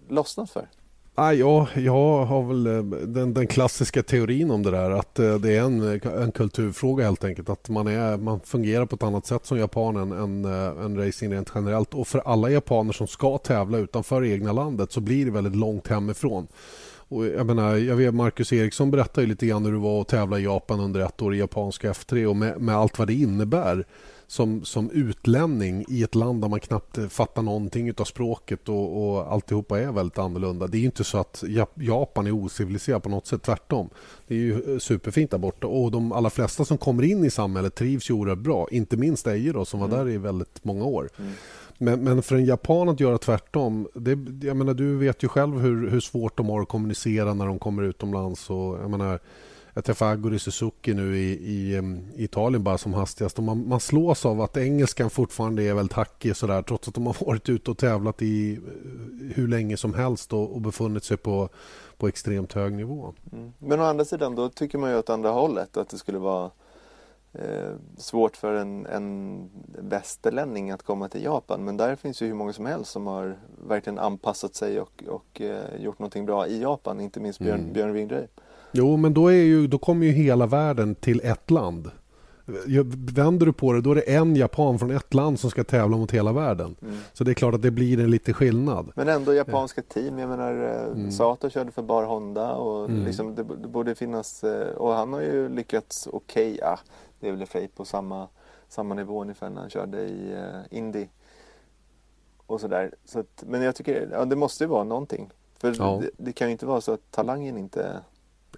[0.08, 0.68] lossnat för.
[1.16, 5.36] Ah, ja, jag har väl eh, den, den, klassiska teorin om det där att eh,
[5.36, 7.50] det är en, eh, en kulturfråga helt enkelt.
[7.50, 11.34] Att man, är, man fungerar på ett annat sätt som japan än, än, än racing
[11.34, 11.94] rent generellt.
[11.94, 15.88] Och för alla japaner som ska tävla utanför egna landet så blir det väldigt långt
[15.88, 16.48] hemifrån.
[16.94, 20.40] Och jag, menar, jag vet Marcus Eriksson berättade lite grann hur det var att tävla
[20.40, 23.86] i Japan under ett år i japanska F3 och med, med allt vad det innebär
[24.32, 29.34] som, som utlänning i ett land där man knappt fattar någonting av språket och, och
[29.34, 30.68] alltihopa är väldigt annorlunda.
[30.68, 31.44] Det är inte så att
[31.76, 33.90] Japan är ociviliserat på något sätt, tvärtom.
[34.28, 37.76] Det är ju superfint där borta och de allra flesta som kommer in i samhället
[37.76, 38.68] trivs ju oerhört bra.
[38.72, 40.00] Inte minst Eje då, som var mm.
[40.00, 41.10] där i väldigt många år.
[41.18, 41.32] Mm.
[41.78, 45.60] Men, men, för en japan att göra tvärtom, det, jag menar, du vet ju själv
[45.60, 48.50] hur, hur svårt de har att kommunicera när de kommer utomlands.
[48.50, 49.20] Och, jag menar,
[49.74, 51.78] jag träffade Aguri Suzuki nu i, i,
[52.16, 53.38] i, Italien bara som hastigast.
[53.38, 57.06] Och man, man slås av att engelskan fortfarande är väldigt hackig sådär, trots att de
[57.06, 58.62] har varit ute och tävlat i eh,
[59.36, 61.50] hur länge som helst och, och befunnit sig på,
[61.98, 63.14] på extremt hög nivå.
[63.32, 63.54] Mm.
[63.60, 66.52] Men å andra sidan då tycker man ju åt andra hållet att det skulle vara
[67.34, 71.66] eh, svårt för en, en västerlänning att komma till Japan.
[71.66, 75.42] Men där finns ju hur många som helst som har verkligen anpassat sig och, och
[75.42, 77.02] eh, gjort någonting bra i Japan.
[77.02, 77.74] Inte minst Björn, mm.
[77.74, 78.42] Björn Wingreip.
[78.72, 81.92] Jo, men då, är ju, då kommer ju hela världen till ett land.
[82.94, 85.98] Vänder du på det, då är det en japan från ett land som ska tävla
[85.98, 86.76] mot hela världen.
[86.82, 86.98] Mm.
[87.14, 88.92] Så det är klart att det blir en liten skillnad.
[88.96, 90.20] Men ändå japanska team.
[90.20, 91.12] Jag menar, eh, mm.
[91.12, 93.06] Sato körde för Bar Honda och mm.
[93.06, 94.44] liksom, det, det, borde finnas...
[94.44, 96.54] Eh, och han har ju lyckats okej.
[96.54, 96.80] Okay, ja,
[97.20, 98.28] det är väl i på samma,
[98.70, 101.08] samma nivå ungefär när han körde i uh, Indy.
[102.46, 102.96] Och sådär.
[103.06, 105.30] Så att, men jag tycker, ja, det måste ju vara någonting.
[105.58, 106.02] För ja.
[106.02, 108.00] det, det, kan ju inte vara så att talangen inte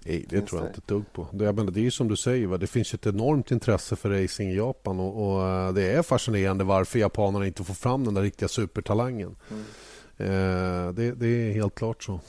[0.02, 1.26] Nej, det tror jag inte ett dugg på.
[1.32, 2.56] Det, jag menar, det är ju som du säger, va?
[2.56, 6.64] det finns ett enormt intresse för racing i Japan och, och uh, det är fascinerande
[6.64, 9.36] varför japanerna inte får fram den där riktiga supertalangen.
[9.50, 9.62] Mm.
[10.20, 12.20] Uh, det, det, är helt klart så.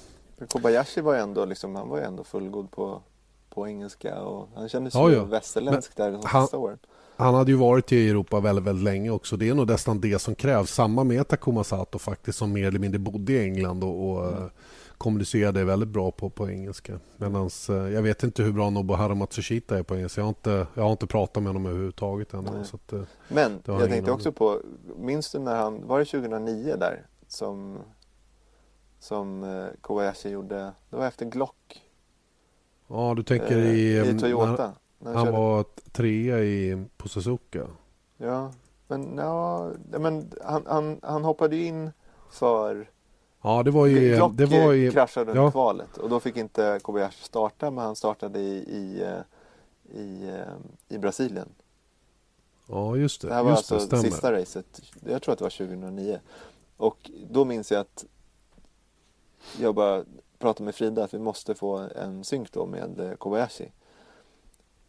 [0.50, 3.02] Kobayashi var ju ändå, liksom, han var ändå fullgod på,
[3.50, 5.24] på engelska och han kändes ja, ju ja.
[5.24, 6.78] västerländsk där de sista åren.
[7.18, 9.38] Han hade ju varit i Europa väldigt, väldigt länge också.
[9.38, 10.72] Det är nog nästan det som krävs.
[10.72, 14.50] Samma med Takuma Sato faktiskt som mer eller mindre bodde i England och, och mm.
[14.98, 17.00] Kommunicerade väldigt bra på, på engelska.
[17.18, 20.22] Medans, eh, jag vet inte hur bra Nobuharu Matsushita är på engelska.
[20.22, 22.64] Jag har inte, jag har inte pratat med honom överhuvudtaget ännu.
[22.64, 24.62] Så att, eh, Men jag tänkte också på,
[24.98, 27.78] minns du när han, var det 2009 där som,
[29.00, 31.82] som eh, Kobayashi gjorde, det var efter Glock?
[32.88, 34.74] Ja, du tänker i, i Toyota.
[35.04, 37.68] Han, han var trea i, på Suzuka.
[38.18, 38.52] Ja,
[38.88, 41.92] men, ja, men han, han, han hoppade in
[42.32, 42.90] för
[43.46, 44.16] Ja, det var ju...
[44.16, 45.52] Glock det var ju, kraschade under ja.
[45.52, 50.96] kvalet och då fick inte Kobayashi starta men han startade i, i, eh, i, eh,
[50.96, 51.50] i Brasilien.
[52.68, 53.28] Ja, just det.
[53.28, 54.82] Det här var just alltså det, sista racet.
[55.06, 56.20] Jag tror att det var 2009.
[56.78, 58.06] Och då minns jag att
[59.60, 60.04] jag bara
[60.40, 63.72] pratade med Frida att vi måste få en synk då med eh, Kobayashi.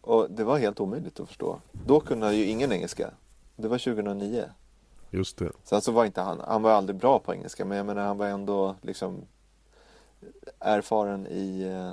[0.00, 1.60] Och det var helt omöjligt att förstå.
[1.72, 3.10] Då kunde han ju ingen engelska.
[3.56, 4.44] Det var 2009.
[5.10, 5.52] Just det.
[5.64, 8.18] Sen så var inte han, han var aldrig bra på engelska men jag menar han
[8.18, 9.26] var ändå liksom
[10.58, 11.92] erfaren i, eh,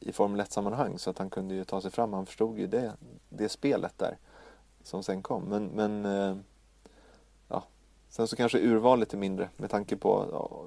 [0.00, 2.12] i Formel 1 sammanhang så att han kunde ju ta sig fram.
[2.12, 2.92] Han förstod ju det,
[3.28, 4.18] det spelet där
[4.82, 5.42] som sen kom.
[5.42, 6.36] Men, men eh,
[7.48, 7.64] ja,
[8.08, 10.64] sen så kanske urvalet är mindre med tanke på ja,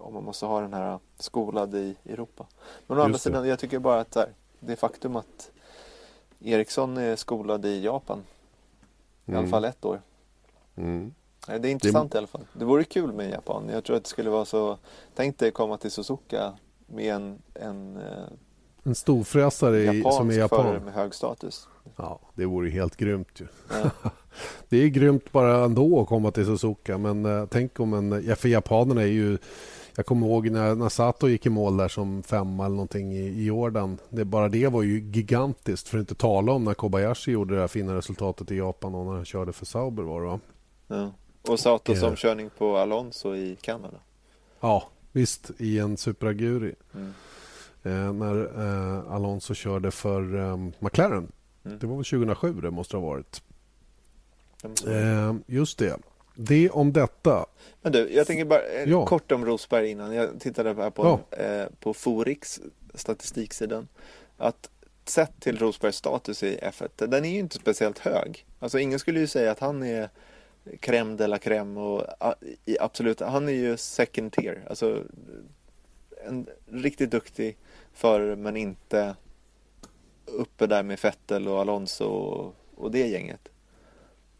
[0.00, 2.46] om man måste ha den här skolad i Europa.
[2.86, 5.50] Men å andra sidan, jag tycker bara att här, det faktum att
[6.40, 8.22] Eriksson är skolad i Japan.
[9.24, 9.40] I mm.
[9.40, 10.00] alla fall ett år.
[10.78, 11.14] Mm.
[11.46, 12.16] Det är intressant det...
[12.16, 12.46] i alla fall.
[12.52, 13.68] Det vore kul med Japan.
[13.68, 14.78] Jag tror att det skulle vara så.
[15.14, 16.52] Tänk dig komma till Suzuka
[16.86, 18.02] med en, en, eh,
[18.82, 20.84] en storfräsare som är japan.
[20.84, 21.68] med hög status.
[21.96, 23.46] Ja, det vore helt grymt ju.
[23.70, 23.90] Ja.
[24.68, 26.98] det är grymt bara ändå att komma till Suzuka.
[26.98, 28.24] Men uh, tänk om en...
[28.26, 29.38] Ja, för japanerna är ju
[29.98, 33.20] jag kommer ihåg när, när Sato gick i mål där som femma eller någonting i,
[33.20, 33.98] i Jordan.
[34.08, 35.88] Det, bara det var ju gigantiskt.
[35.88, 39.06] För att inte tala om när Kobayashi gjorde det här fina resultatet i Japan och
[39.06, 40.40] när han körde för Sauber var det va?
[40.88, 41.12] Ja.
[41.42, 44.00] Och Satos omkörning på Alonso i Kanada.
[44.60, 45.50] Ja, visst.
[45.58, 46.74] I en Superaguri.
[46.94, 47.14] Mm.
[47.82, 51.32] Eh, när eh, Alonso körde för eh, McLaren.
[51.64, 51.78] Mm.
[51.78, 53.42] Det var väl 2007 det måste ha varit.
[54.86, 55.96] Eh, just det.
[56.34, 57.46] Det om detta.
[57.82, 59.06] Men du, jag tänker bara eh, ja.
[59.06, 60.14] kort om Rosberg innan.
[60.14, 61.36] Jag tittade här på, ja.
[61.36, 62.60] eh, på Forix
[62.94, 63.88] statistiksidan.
[64.36, 64.70] Att
[65.04, 68.46] sett till Rosbergs status i F1, den är ju inte speciellt hög.
[68.58, 70.10] Alltså ingen skulle ju säga att han är
[70.80, 72.04] crème de la crème och
[72.80, 74.64] absolut, han är ju second tier.
[74.68, 75.04] Alltså
[76.26, 77.56] en riktigt duktig
[77.92, 79.16] förare men inte
[80.26, 83.48] uppe där med Vettel och Alonso och, och det gänget.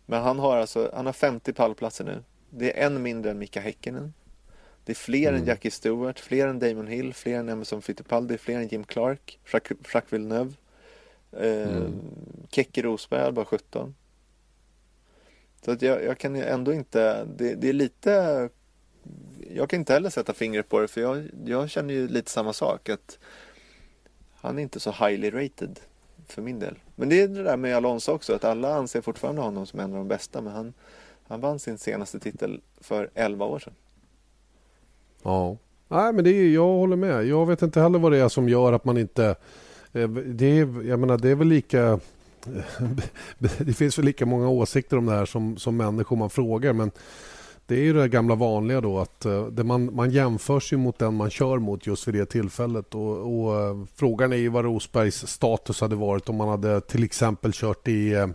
[0.06, 2.22] Men han har alltså, han har 50 pallplatser nu.
[2.50, 4.12] Det är en mindre än Mika Häkkinen.
[4.84, 5.40] Det är fler mm.
[5.40, 9.38] än Jackie Stewart, fler än Damon Hill, fler än Emerson Fittipaldi, fler än Jim Clark,
[9.52, 10.52] Jacques Villeneuve.
[11.32, 12.00] Eh, mm.
[12.50, 13.94] Keke Rosberg bara 17.
[15.64, 18.48] Så att jag, jag kan ändå inte, det, det, är lite
[19.54, 22.52] Jag kan inte heller sätta fingret på det för jag, jag känner ju lite samma
[22.52, 23.18] sak att
[24.34, 25.80] Han är inte så highly rated
[26.28, 26.74] för min del.
[26.96, 29.92] Men det är det där med Alonso också, att alla anser fortfarande honom som en
[29.92, 30.40] av de bästa.
[30.40, 30.74] Men han,
[31.28, 33.74] han vann sin senaste titel för 11 år sedan.
[35.22, 35.56] Ja,
[35.88, 37.26] nej men det är, jag håller med.
[37.26, 39.36] Jag vet inte heller vad det är som gör att man inte...
[39.92, 42.00] Eh, det är, jag menar, det är väl lika...
[43.38, 46.72] Det finns väl lika många åsikter om det här som, som människor man frågar.
[46.72, 46.90] Men
[47.68, 50.98] det är ju det gamla vanliga då att eh, det man, man jämförs ju mot
[50.98, 52.94] den man kör mot just vid det tillfället.
[52.94, 57.04] Och, och eh, Frågan är ju vad Rosbergs status hade varit om man hade till
[57.04, 58.26] exempel kört i eh,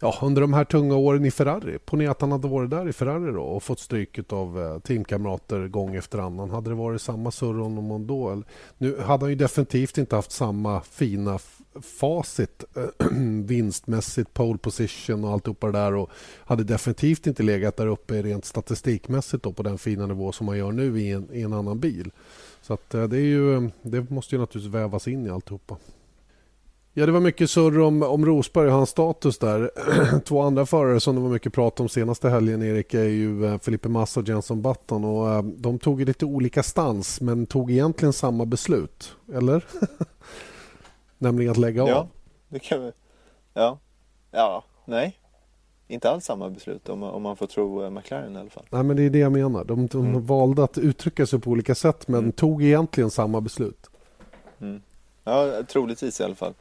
[0.00, 1.78] ja, under de här tunga åren i Ferrari.
[1.78, 5.94] Ponera att han hade varit där i Ferrari då och fått stryk av teamkamrater gång
[5.94, 6.50] efter annan.
[6.50, 8.42] Hade det varit samma surr om då?
[8.78, 11.38] Nu hade han ju definitivt inte haft samma fina
[11.80, 13.08] facit eh,
[13.44, 16.10] vinstmässigt, pole position och alltihopa det där och
[16.44, 20.58] hade definitivt inte legat där uppe rent statistikmässigt då, på den fina nivå som man
[20.58, 22.10] gör nu i en, i en annan bil.
[22.62, 25.76] Så att, eh, det, är ju, det måste ju naturligtvis vävas in i alltihopa.
[26.94, 29.70] Ja, det var mycket surr om, om Rosberg och hans status där.
[30.24, 33.58] Två andra förare som det var mycket prat om senaste helgen, Erik, är ju eh,
[33.58, 35.04] Felipe Massa och Jenson Button.
[35.04, 39.16] Och, de tog lite olika stans, men tog egentligen samma beslut.
[39.34, 39.64] Eller?
[41.22, 41.88] Nämligen att lägga av.
[41.88, 42.08] Ja,
[42.48, 42.92] det kan vi.
[43.54, 43.78] Ja,
[44.30, 45.18] ja, nej.
[45.88, 48.66] Inte alls samma beslut om, om man får tro eh, McLaren i alla fall.
[48.70, 49.64] Nej, men det är det jag menar.
[49.64, 50.26] De, de mm.
[50.26, 52.32] valde att uttrycka sig på olika sätt men mm.
[52.32, 53.90] tog egentligen samma beslut.
[54.60, 54.82] Mm.
[55.24, 56.54] Ja, troligtvis i alla fall.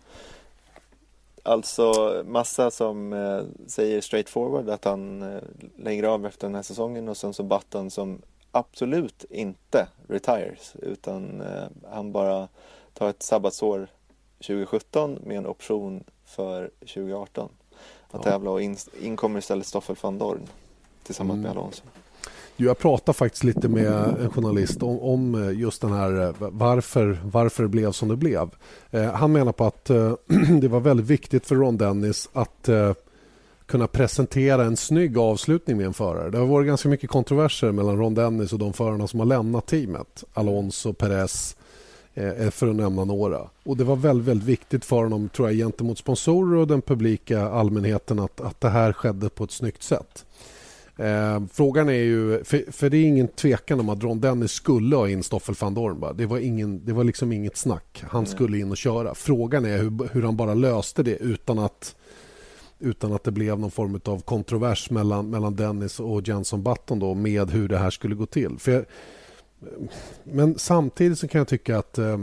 [1.43, 5.41] Alltså massa som eh, säger straight forward att han eh,
[5.77, 8.21] lägger av efter den här säsongen och sen så Button som
[8.51, 12.47] absolut inte retires utan eh, han bara
[12.93, 13.87] tar ett sabbatsår
[14.41, 17.49] 2017 med en option för 2018
[18.11, 18.31] att ja.
[18.31, 20.39] tävla och in, in kommer istället Stoffel van Dorn
[21.03, 21.41] tillsammans mm.
[21.41, 21.83] med Alonso.
[22.55, 23.85] Jag pratade faktiskt lite med
[24.19, 28.15] en journalist om, om, eh, just den här eh, varför, varför det blev som det
[28.15, 28.49] blev.
[28.91, 30.13] Eh, han menar på att eh,
[30.61, 32.93] det var väldigt viktigt för Ron Dennis att eh,
[33.65, 36.29] kunna presentera en snygg avslutning med en förare.
[36.29, 39.65] Det har varit ganska mycket kontroverser mellan Ron Dennis och de förarna som har lämnat
[39.65, 40.23] teamet.
[40.33, 41.55] Alonso, Perez,
[42.51, 43.49] för att nämna några.
[43.63, 47.41] Och Det var väldigt, väldigt viktigt för honom tror jag, gentemot sponsorer och den publika
[47.49, 50.25] allmänheten att, att det här skedde på ett snyggt sätt.
[50.97, 54.95] Eh, frågan är ju, för, för, det är ingen tvekan om att Ron Dennis skulle
[54.95, 56.17] ha in Stoffel van Dorn.
[56.17, 58.03] Det var, ingen, det var liksom inget snack.
[58.07, 59.15] Han skulle in och köra.
[59.15, 61.95] Frågan är hur, hur han bara löste det utan att
[62.79, 67.13] utan att det blev någon form av kontrovers mellan, mellan Dennis och Jenson Button då,
[67.13, 68.57] med hur det här skulle gå till.
[68.59, 68.85] För
[70.23, 72.19] men samtidigt så kan jag tycka att, eh,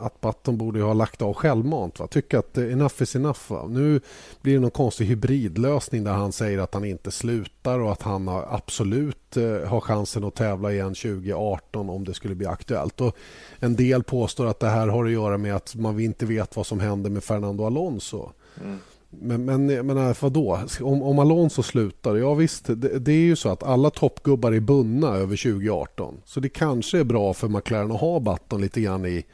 [0.00, 1.98] att Button borde ha lagt av självmant.
[1.98, 2.06] Va?
[2.06, 3.40] Tycka att eh, enough is enough.
[3.48, 3.66] Va?
[3.68, 4.00] Nu
[4.40, 8.28] blir det någon konstig hybridlösning där han säger att han inte slutar och att han
[8.28, 13.00] har absolut eh, har chansen att tävla igen 2018 om det skulle bli aktuellt.
[13.00, 13.16] Och
[13.58, 16.66] en del påstår att det här har att göra med att man inte vet vad
[16.66, 18.30] som händer med Fernando Alonso.
[18.60, 18.78] Mm.
[19.20, 20.60] Men, men jag menar, äh, vadå?
[20.80, 24.60] Om, om Alonso slutar, ja visst, det, det, är ju så att alla toppgubbar är
[24.60, 26.20] bundna över 2018.
[26.24, 29.24] Så det kanske är bra för McLaren att ha Button lite grann i,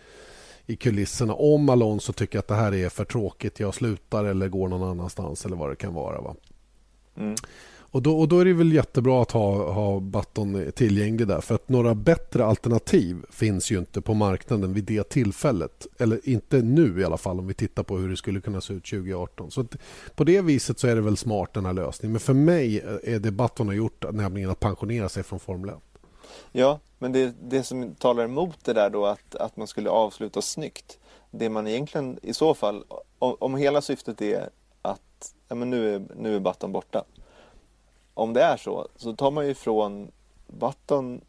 [0.66, 4.68] i kulisserna om Alonso tycker att det här är för tråkigt, jag slutar eller går
[4.68, 6.20] någon annanstans eller vad det kan vara.
[6.20, 6.34] Va?
[7.16, 7.34] Mm.
[7.92, 11.40] Och då, och då är det väl jättebra att ha, ha Button tillgänglig där.
[11.40, 15.86] För att några bättre alternativ finns ju inte på marknaden vid det tillfället.
[15.98, 18.72] Eller inte nu i alla fall om vi tittar på hur det skulle kunna se
[18.74, 19.50] ut 2018.
[19.50, 19.64] Så
[20.14, 22.12] på det viset så är det väl smart den här lösningen.
[22.12, 25.76] Men för mig är det Button har gjort, nämligen att pensionera sig från Formel 1.
[26.52, 30.42] Ja, men det, det som talar emot det där då att, att man skulle avsluta
[30.42, 30.98] snyggt.
[31.30, 32.84] Det man egentligen i så fall,
[33.18, 34.50] om, om hela syftet är
[34.82, 37.04] att ja, men nu, är, nu är Button borta
[38.20, 40.10] om det är så, så tar man ju ifrån
[40.46, 41.20] Button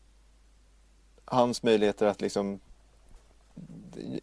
[1.25, 2.59] hans möjligheter att liksom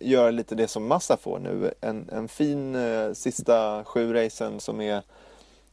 [0.01, 1.75] göra lite det som Massa får nu.
[1.81, 5.03] En, en fin eh, sista sju racen som är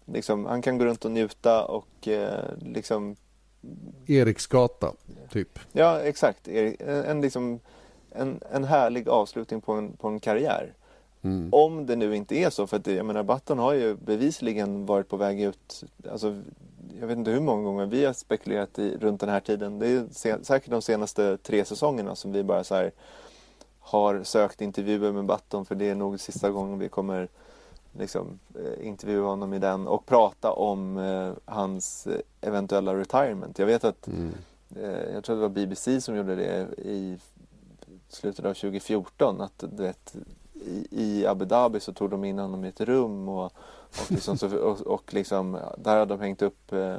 [0.05, 3.15] liksom, han kan gå runt och njuta och eh, liksom
[4.08, 4.93] Eriksgata,
[5.31, 5.60] typ.
[5.71, 6.47] Ja, exakt.
[6.47, 7.60] En, en, liksom,
[8.12, 10.73] en, en härlig avslutning på en, på en karriär.
[11.26, 11.50] Mm.
[11.52, 15.10] Om det nu inte är så, för att jag menar Button har ju bevisligen varit
[15.10, 15.84] på väg ut.
[16.12, 16.42] Alltså,
[17.00, 19.80] jag vet inte hur många gånger vi har spekulerat i, runt den här tiden.
[19.80, 20.06] Det är
[20.44, 22.92] säkert de senaste tre säsongerna som vi bara så här,
[23.80, 27.30] har sökt intervjuer med Button för det är nog sista gången vi kommer
[28.00, 32.08] liksom, eh, intervjua honom i den och prata om eh, hans
[32.42, 33.60] eventuella retirement.
[33.60, 34.34] Jag vet att mm.
[34.76, 37.18] eh, jag tror det var BBC som gjorde det i
[38.10, 40.16] slutet av 2014 att du vet,
[40.65, 43.54] i, i Abu Dhabi så tog de in honom i ett rum och
[44.01, 46.97] och, liksom, så, och, och liksom, där hade de hängt upp eh,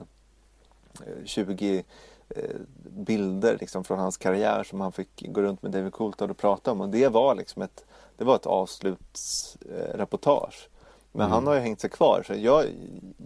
[1.24, 1.85] 20
[2.29, 6.37] eh, bilder liksom, från hans karriär som han fick gå runt med David Coulthard och
[6.37, 6.81] prata om.
[6.81, 7.85] Och det var liksom ett,
[8.16, 10.68] det var ett avslutsreportage.
[11.12, 11.33] Men mm.
[11.33, 12.22] han har ju hängt sig kvar.
[12.26, 12.64] Så jag,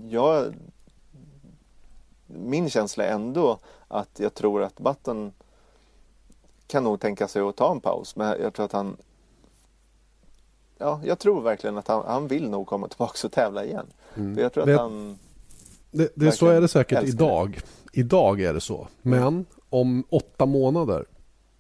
[0.08, 0.54] jag,
[2.26, 5.32] min känsla är ändå att jag tror att Button
[6.66, 8.16] kan nog tänka sig att ta en paus.
[8.16, 8.96] Men jag tror att han
[10.80, 13.86] ja, jag tror verkligen att han, han vill nog komma tillbaka och tävla igen.
[14.16, 14.38] Mm.
[14.38, 15.18] Jag tror att det, han...
[15.90, 17.60] Det, det så är det säkert idag.
[17.92, 18.00] Det.
[18.00, 18.88] Idag är det så.
[19.02, 21.04] Men om åtta månader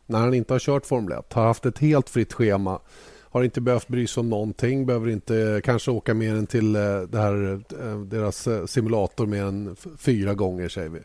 [0.06, 2.80] när han inte har kört Formel 1, har haft ett helt fritt schema
[3.30, 7.00] har inte behövt bry sig om någonting, behöver inte kanske åka mer än till eh,
[7.00, 11.00] det här, eh, deras eh, simulator mer än fyra gånger säger vi.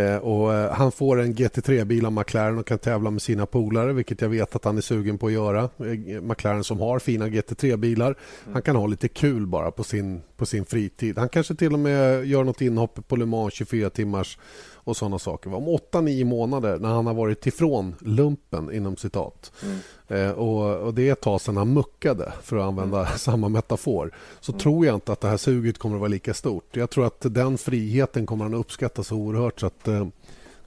[0.00, 3.92] Eh, och eh, han får en GT3-bil av McLaren och kan tävla med sina polare
[3.92, 5.62] vilket jag vet att han är sugen på att göra.
[5.62, 8.06] Eh, McLaren som har fina GT3-bilar.
[8.06, 8.52] Mm.
[8.52, 11.18] Han kan ha lite kul bara på sin, på sin fritid.
[11.18, 14.38] Han kanske till och med gör något inhopp på Le Mans 24 timmars
[14.84, 15.54] och sådana saker.
[15.54, 19.52] Om 8-9 månader när han har varit ifrån lumpen inom citat.
[19.62, 19.78] Mm.
[20.08, 23.12] Eh, och, och, det är ett tag sedan han muckade för att använda mm.
[23.18, 24.14] samma metafor.
[24.40, 24.60] Så mm.
[24.60, 26.76] tror jag inte att det här suget kommer att vara lika stort.
[26.76, 30.06] Jag tror att den friheten kommer han uppskatta så oerhört så att eh,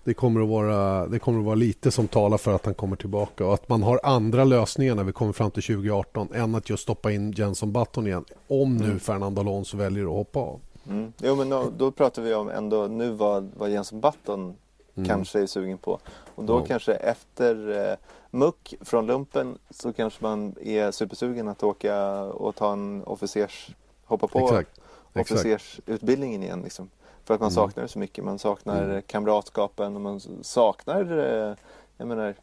[0.03, 2.95] det kommer, att vara, det kommer att vara lite som talar för att han kommer
[2.95, 6.69] tillbaka och att man har andra lösningar när vi kommer fram till 2018 än att
[6.69, 8.99] just stoppa in Jenson Button igen om nu mm.
[8.99, 10.59] Fernando Alonso väljer att hoppa av.
[10.89, 11.13] Mm.
[11.17, 14.55] Jo, men då, då, pratar vi om ändå nu vad, vad Jenson Button
[14.95, 15.09] mm.
[15.09, 15.99] kanske är sugen på.
[16.35, 16.65] Och då ja.
[16.65, 17.97] kanske efter eh,
[18.31, 23.69] muck från lumpen så kanske man är supersugen att åka och ta en officers,
[24.05, 24.79] hoppa på Exakt.
[25.13, 26.61] officersutbildningen igen.
[26.61, 26.89] Liksom.
[27.23, 27.55] För att man mm.
[27.55, 28.23] saknar det så mycket.
[28.23, 29.01] Man saknar mm.
[29.01, 31.55] kamratskapen och man saknar, eh,
[31.97, 32.35] jag menar,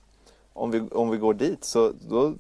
[0.53, 2.35] om vi, om vi går dit så då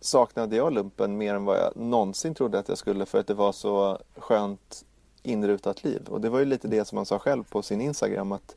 [0.00, 3.34] saknade jag lumpen mer än vad jag någonsin trodde att jag skulle för att det
[3.34, 4.84] var så skönt
[5.28, 6.02] inrutat liv.
[6.08, 8.56] Och det var ju lite det som han sa själv på sin Instagram att,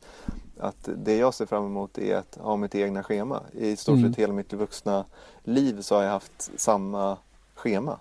[0.58, 3.42] att det jag ser fram emot är att ha mitt egna schema.
[3.52, 4.14] I stort sett mm.
[4.16, 5.04] hela mitt vuxna
[5.42, 7.16] liv så har jag haft samma
[7.54, 7.98] schema.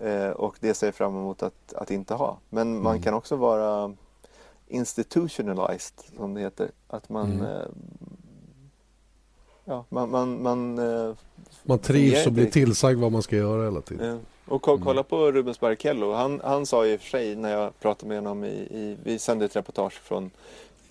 [0.00, 2.38] Eh, och det ser jag fram emot att, att inte ha.
[2.48, 2.82] Men mm.
[2.82, 3.94] man kan också vara
[4.68, 6.70] institutionalized som det heter.
[6.88, 7.46] Att man mm.
[7.46, 7.66] eh,
[9.68, 11.14] Ja, man, man, man, eh,
[11.62, 14.08] man trivs och blir tillsagd vad man ska göra hela tiden.
[14.08, 14.18] Ja.
[14.48, 15.04] Och kolla mm.
[15.04, 16.12] på Rubens Barrichello.
[16.12, 19.18] Han, han sa i och för sig när jag pratade med honom i, i vi
[19.18, 20.30] sände ett reportage från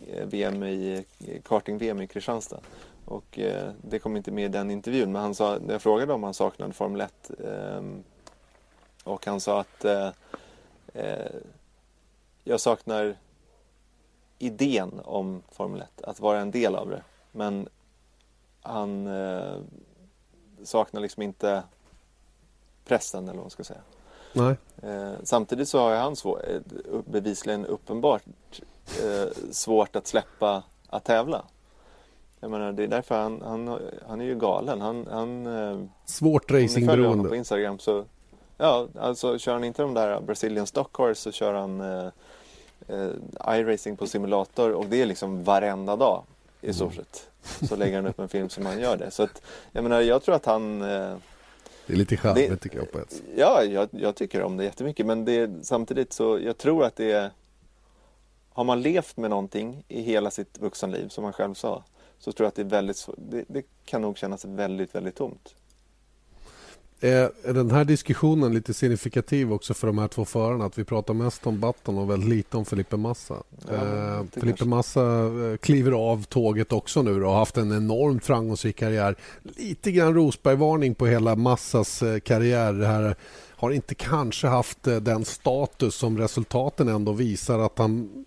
[0.08, 1.06] eh, VM i
[1.44, 2.60] karting-VM i Kristianstad.
[3.06, 6.14] Och eh, det kom inte med i den intervjun men han sa, när jag frågade
[6.14, 7.82] om han saknade Formel 1 eh,
[9.04, 10.10] och han sa att eh,
[10.94, 11.36] eh,
[12.44, 13.16] jag saknar
[14.40, 17.04] idén om Formel 1, att vara en del av det.
[17.32, 17.68] Men
[18.62, 19.58] han eh,
[20.64, 21.64] saknar liksom inte
[22.86, 23.80] pressen eller vad man ska säga.
[24.34, 24.56] Nej.
[24.84, 26.62] Eh, samtidigt så har han svår, eh,
[27.06, 28.24] bevisligen uppenbart
[29.04, 31.46] eh, svårt att släppa att tävla.
[32.40, 34.82] Jag menar, det är därför han, han, han är ju galen.
[34.82, 37.10] Han, han, eh, Svårt racingberoende.
[37.10, 38.06] Om ni på Instagram så
[38.58, 42.08] Ja, alltså kör han inte de där Brazilian Stock Cars så kör han eh,
[42.88, 46.24] eh, iRacing på simulator och det är liksom varenda dag
[46.62, 47.30] i stort sett.
[47.70, 49.12] Så lägger han upp en film som han gör det.
[49.12, 51.16] Så att, jag menar, jag tror att han eh,
[51.88, 55.06] det är lite charmigt tycker jag på ett Ja, jag, jag, tycker om det jättemycket
[55.06, 57.32] men det, samtidigt så jag tror att det är
[58.50, 61.84] Har man levt med någonting i hela sitt vuxenliv som han själv sa
[62.20, 65.56] så tror jag att det är väldigt det, det kan nog kännas väldigt, väldigt tomt.
[67.06, 70.66] Är den här diskussionen lite signifikativ också för de här två förarna?
[70.66, 73.36] Att vi pratar mest om Button och väldigt lite om Felipe Massa.
[73.68, 78.26] Ja, eh, Felipe Massa eh, kliver av tåget också nu och har haft en enormt
[78.26, 79.16] framgångsrik karriär.
[79.44, 82.74] Lite grann Rosberg-varning på hela Massas eh, karriär.
[82.74, 83.16] Det här
[83.50, 88.26] har inte kanske haft den status som resultaten ändå visar att han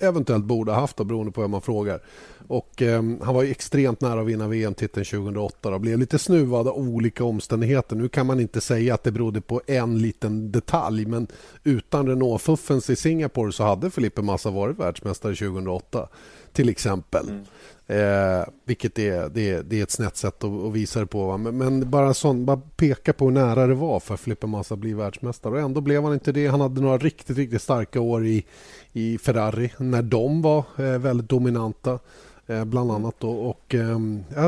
[0.00, 2.00] eventuellt borde ha haft, beroende på vem man frågar.
[2.48, 6.76] Och, eh, han var extremt nära att vinna VM-titeln 2008 och blev lite snuvad av
[6.76, 7.96] olika omständigheter.
[7.96, 11.26] Nu kan man inte säga att det berodde på en liten detalj men
[11.64, 16.08] utan Renault-fuffens i Singapore så hade Felipe Massa varit världsmästare 2008
[16.56, 17.28] till exempel.
[17.28, 17.44] Mm.
[17.88, 21.36] Eh, vilket är, det är, det är ett snett sätt att, att visa det på.
[21.36, 24.80] Men, men, bara, sån, bara peka på hur nära det var för Felipe Massa att
[24.80, 25.52] bli världsmästare.
[25.52, 26.46] Och ändå blev han inte det.
[26.46, 28.44] Han hade några riktigt, riktigt starka år i,
[28.92, 31.98] i Ferrari när de var eh, väldigt dominanta.
[32.46, 33.14] Eh, bland annat.
[33.18, 33.30] Då.
[33.30, 33.98] Och, eh,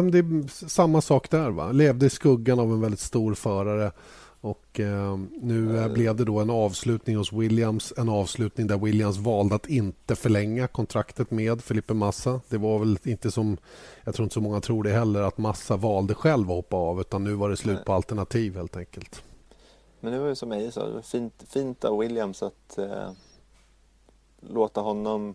[0.02, 1.50] det är samma sak där.
[1.50, 1.72] Va?
[1.72, 3.92] Levde i skuggan av en väldigt stor förare.
[4.48, 7.92] Och eh, nu eh, blev det då en avslutning hos Williams.
[7.96, 12.40] En avslutning där Williams valde att inte förlänga kontraktet med Felipe Massa.
[12.48, 13.56] Det var väl inte som,
[14.04, 17.00] jag tror inte så många tror det heller, att Massa valde själv att hoppa av.
[17.00, 19.22] Utan nu var det slut på alternativ helt enkelt.
[20.00, 23.10] Men det var ju som Eje sa, det var fint, fint av Williams att eh,
[24.40, 25.34] låta honom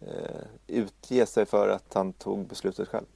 [0.00, 3.06] eh, utge sig för att han tog beslutet själv.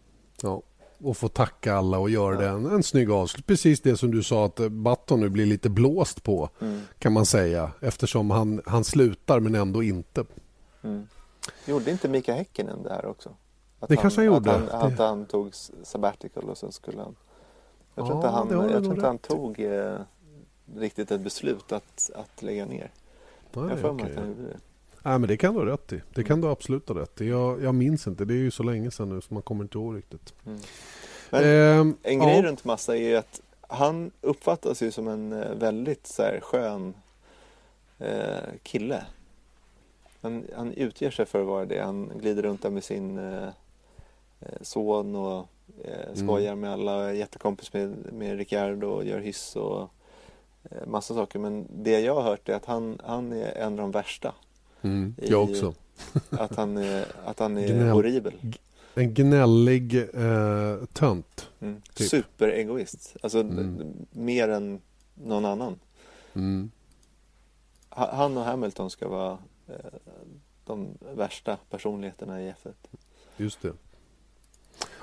[0.43, 0.63] Ja
[1.03, 2.41] och få tacka alla och göra ja.
[2.41, 3.47] det en, en snygg avslut.
[3.47, 6.81] Precis det som du sa att Button nu blir lite blåst på mm.
[6.99, 10.25] kan man säga eftersom han, han slutar men ändå inte.
[10.83, 11.07] Mm.
[11.67, 13.29] Gjorde inte Mika Häkkinen det här också?
[13.81, 14.55] Att det han, kanske han gjorde.
[14.55, 17.17] Att han, att han tog sabbatical och sen skulle han...
[17.95, 19.99] Jag tror ja, inte han, jag tror inte han tog eh,
[20.77, 22.91] riktigt ett beslut att, att lägga ner.
[23.53, 24.11] Nej, jag får okay.
[24.11, 24.59] att han gjorde det.
[25.03, 26.03] Nej, men det kan du ha rätt i.
[26.15, 27.29] Det kan du absolut ha rätt i.
[27.29, 28.25] Jag, jag minns inte.
[28.25, 30.35] Det är ju så länge sedan nu så man kommer inte ihåg riktigt.
[30.47, 30.61] Mm.
[31.31, 32.43] Men eh, en grej ja.
[32.43, 36.95] runt Massa är att han uppfattas ju som en eh, väldigt så här, skön
[37.99, 39.05] eh, kille.
[40.21, 41.81] Han, han utger sig för att vara det.
[41.81, 43.49] Han glider runt där med sin eh,
[44.41, 45.49] eh son och
[45.85, 46.61] eh, skojar mm.
[46.61, 47.13] med alla.
[47.13, 49.81] Jättekompis med, med Ricciardo och gör hyss och
[50.71, 51.39] eh, massa saker.
[51.39, 54.35] Men det jag har hört är att han, han är en av de värsta.
[54.83, 55.75] Mm, jag också.
[56.31, 58.35] att han är, att han är Gnäll, horribel.
[58.95, 61.49] En gnällig eh, tönt.
[61.61, 61.83] Mm.
[61.95, 62.09] Typ.
[62.09, 63.17] Superegoist.
[63.23, 63.95] Alltså mm.
[64.11, 64.81] mer än
[65.15, 65.79] någon annan.
[66.35, 66.71] Mm.
[67.89, 69.75] Han och Hamilton ska vara eh,
[70.65, 72.73] de värsta personligheterna i F1.
[73.37, 73.73] Just det.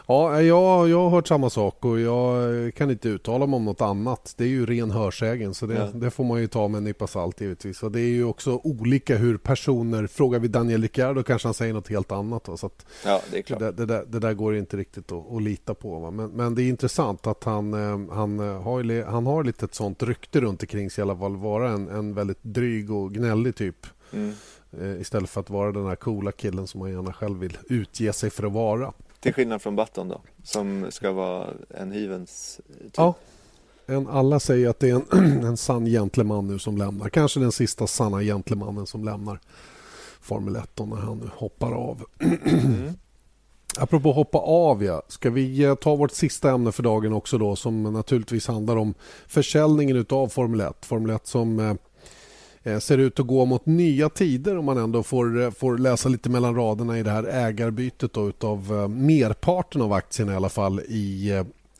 [0.10, 3.82] Ja, jag, jag har hört samma sak och jag kan inte uttala mig om något
[3.82, 4.34] annat.
[4.38, 5.86] Det är ju ren hörsägen så det, ja.
[5.94, 7.84] det får man ju ta med en nypa salt givetvis.
[7.84, 11.74] Och det är ju också olika hur personer, frågar vi Daniel Ricciardo kanske han säger
[11.74, 12.44] något helt annat.
[12.44, 12.70] Då, så
[13.06, 13.60] ja, det är klart.
[13.60, 16.12] Det, det, där, det där går inte riktigt att, att lita på.
[16.12, 20.04] Men, men, det är intressant att han, eh, han, har, han har lite ett sånt
[20.04, 21.36] rykte runt omkring sig i alla fall.
[21.36, 23.88] Vara en, en väldigt dryg och gnällig typ.
[24.14, 24.34] Mm.
[24.82, 28.14] Eh, istället för att vara den här coola killen som man gärna själv vill utge
[28.14, 28.94] sig för att vara
[29.28, 32.94] Till skillnad från Button då, som ska vara en hyvens typ.
[32.98, 33.16] Ja,
[33.86, 37.10] en, alla säger att det är en, en sann gentleman nu som lämnar.
[37.10, 39.40] Kanske den sista sanna gentlemannen som lämnar
[40.22, 42.04] Formel 1 när han nu hoppar av.
[42.48, 42.94] Mm.
[43.80, 45.02] Apropå hoppa av, ja.
[45.08, 48.94] ska vi eh, ta vårt sista ämne för dagen också då som naturligtvis handlar om
[49.28, 50.86] försäljningen av Formel 1.
[50.86, 51.76] Formel 1 som eh, eh,
[52.64, 56.10] Eh, ser ut att gå mot nya tider om man ändå får, eh, får läsa
[56.10, 60.50] lite mellan raderna i det här ägarbytet då, utav eh, merparten av aktierna i alla
[60.50, 61.32] fall i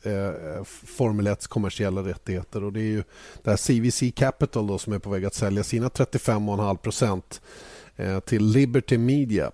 [0.02, 2.64] eh, Formel 1 kommersiella rättigheter.
[2.64, 3.02] Och det är ju
[3.42, 7.40] det här CVC Capital då, som är på väg att sälja sina 35,5 procent
[8.24, 9.50] till Liberty Media.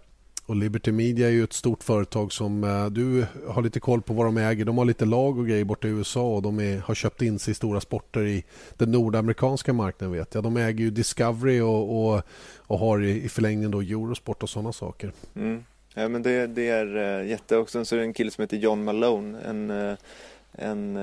[0.46, 4.14] Och Liberty Media är ju ett stort företag som eh, du har lite koll på
[4.14, 4.64] vad de äger.
[4.64, 7.38] De har lite lag och grejer borta i USA och de är, har köpt in
[7.38, 8.44] sig i stora sporter i
[8.76, 10.44] den nordamerikanska marknaden vet jag.
[10.44, 12.22] De äger ju Discovery och, och,
[12.56, 15.12] och har i, i förlängningen då Eurosport och sådana saker.
[15.34, 15.64] Mm.
[15.94, 17.56] Ja, men det, det är eh, jätte...
[17.56, 19.94] Och sen så är det en kille som heter John Malone, en, eh,
[20.52, 20.98] en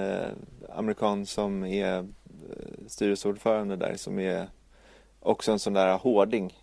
[0.70, 2.08] amerikan som är
[2.88, 4.48] styrelseordförande där som är
[5.20, 6.54] också en sån där hårding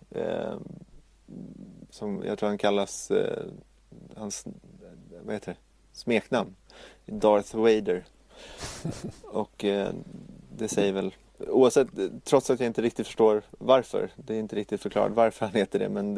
[1.89, 3.43] som jag tror han kallas, eh,
[4.15, 4.45] hans,
[5.23, 5.57] vad heter det,
[5.93, 6.55] smeknamn,
[7.05, 8.05] Darth Vader.
[9.23, 9.93] Och eh,
[10.57, 11.87] det säger väl, oavsett,
[12.23, 15.79] trots att jag inte riktigt förstår varför, det är inte riktigt förklarat varför han heter
[15.79, 16.17] det, men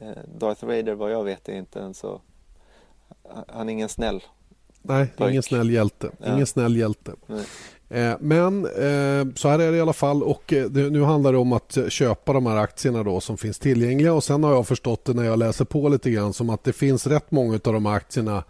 [0.00, 2.20] eh, Darth Vader vad jag vet är inte en så,
[3.48, 4.22] han är ingen snäll
[4.88, 6.10] Nej, ingen snäll hjälte.
[6.26, 6.46] Ingen ja.
[6.46, 7.12] snäll hjälte.
[7.26, 7.44] Nej.
[7.88, 11.38] Eh, men eh, så här är det i alla fall och eh, nu handlar det
[11.38, 15.04] om att köpa de här aktierna då som finns tillgängliga och sen har jag förstått
[15.04, 17.86] det när jag läser på lite grann som att det finns rätt många av de
[17.86, 18.44] här aktierna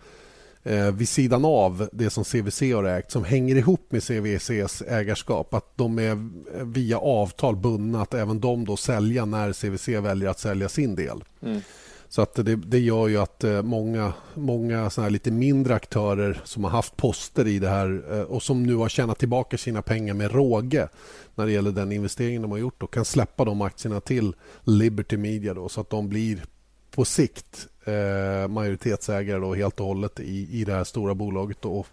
[0.92, 5.54] vid sidan av det som CVC har ägt som hänger ihop med CVCs ägarskap.
[5.54, 6.28] Att de är
[6.64, 11.24] via avtal bundna att även de då sälja när CVC väljer att sälja sin del.
[11.42, 11.60] Mm.
[12.08, 16.64] Så att det, det gör ju att eh, många, många såna lite mindre aktörer som
[16.64, 20.14] har haft poster i det här eh, och som nu har tjänat tillbaka sina pengar
[20.14, 20.88] med råge
[21.34, 24.34] när det gäller den investeringen de har gjort och kan släppa de aktierna till
[24.64, 26.42] Liberty Media då, så att de blir
[26.90, 31.56] på sikt eh, majoritetsägare då, helt och hållet i, i det här stora bolaget.
[31.60, 31.84] Då.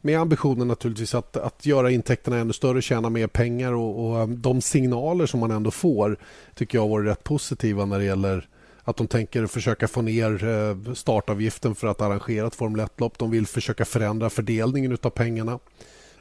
[0.00, 4.26] Med ambitionen naturligtvis att, att göra intäkterna ännu större, tjäna mer pengar och, och eh,
[4.26, 6.16] de signaler som man ändå får
[6.54, 8.48] tycker jag har varit rätt positiva när det gäller
[8.90, 13.18] att de tänker försöka få ner eh, startavgiften för att arrangera ett Formel 1-lopp.
[13.18, 15.58] De vill försöka förändra fördelningen av pengarna.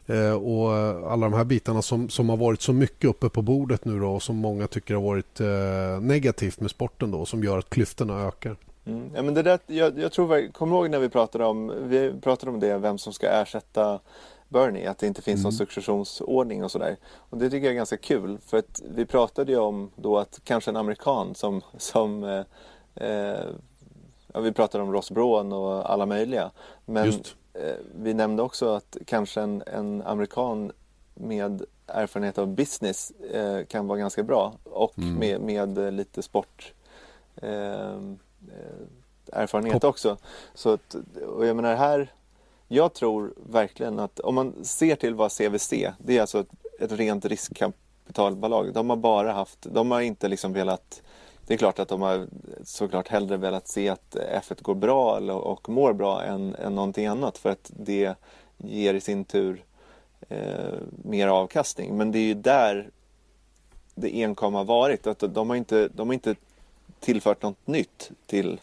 [0.07, 0.73] Eh, och
[1.11, 4.09] alla de här bitarna som, som har varit så mycket uppe på bordet nu då,
[4.09, 8.27] och som många tycker har varit eh, negativt med sporten då, som gör att klyftorna
[8.27, 8.55] ökar.
[8.85, 9.11] Mm.
[9.15, 12.51] Ja, men det där, jag, jag tror, kommer ihåg när vi pratade om, vi pratade
[12.51, 13.99] om det, vem som ska ersätta
[14.49, 15.43] Bernie, att det inte finns mm.
[15.43, 16.97] någon successionsordning och sådär.
[17.15, 20.39] Och det tycker jag är ganska kul för att vi pratade ju om då att
[20.43, 22.43] kanske en amerikan som, som eh,
[22.95, 23.45] eh,
[24.33, 26.51] ja, vi pratade om Ross Braun och alla möjliga.
[26.85, 27.09] Men
[27.53, 30.71] eh, vi nämnde också att kanske en, en amerikan
[31.13, 35.15] med erfarenhet av business eh, kan vara ganska bra och mm.
[35.15, 36.73] med, med lite sport
[37.35, 37.97] eh, eh,
[39.31, 39.83] erfarenhet Pop.
[39.83, 40.17] också.
[40.53, 40.95] Så att,
[41.27, 42.13] och jag menar här
[42.71, 46.49] jag tror verkligen att om man ser till vad CVC, det är alltså ett,
[46.79, 48.73] ett rent riskkapitalbolag.
[48.73, 51.01] De har bara haft, de har inte liksom velat
[51.47, 52.27] det är klart att de har
[52.63, 57.37] såklart hellre velat se att F1 går bra och mår bra än, än någonting annat
[57.37, 58.15] för att det
[58.57, 59.63] ger i sin tur
[60.29, 61.97] eh, mer avkastning.
[61.97, 62.89] Men det är ju där
[63.95, 65.07] det enkom har varit.
[65.07, 66.35] Att de, har inte, de har inte
[66.99, 68.59] tillfört något nytt till,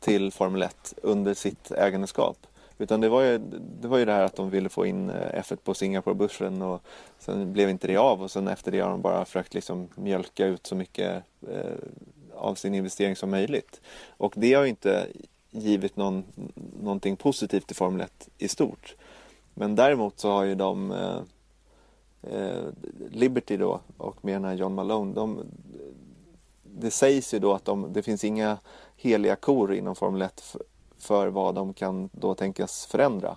[0.00, 2.46] till Formel 1 under sitt ägandeskap.
[2.78, 3.38] Utan det var, ju,
[3.80, 6.82] det var ju det här att de ville få in eh, F1 på Singapore-börsen och
[7.18, 10.46] sen blev inte det av och sen efter det har de bara försökt liksom mjölka
[10.46, 11.72] ut så mycket eh,
[12.34, 13.80] av sin investering som möjligt.
[14.16, 15.06] Och det har ju inte
[15.50, 16.24] givit någon,
[16.82, 18.96] någonting positivt i Formel 1 i stort.
[19.54, 21.20] Men däremot så har ju de eh,
[22.22, 22.64] eh,
[23.10, 25.44] Liberty då och med den här John Malone, de,
[26.62, 28.58] det sägs ju då att de, det finns inga
[28.96, 30.56] heliga kor inom Formel 1
[31.04, 33.36] för vad de kan då tänkas förändra.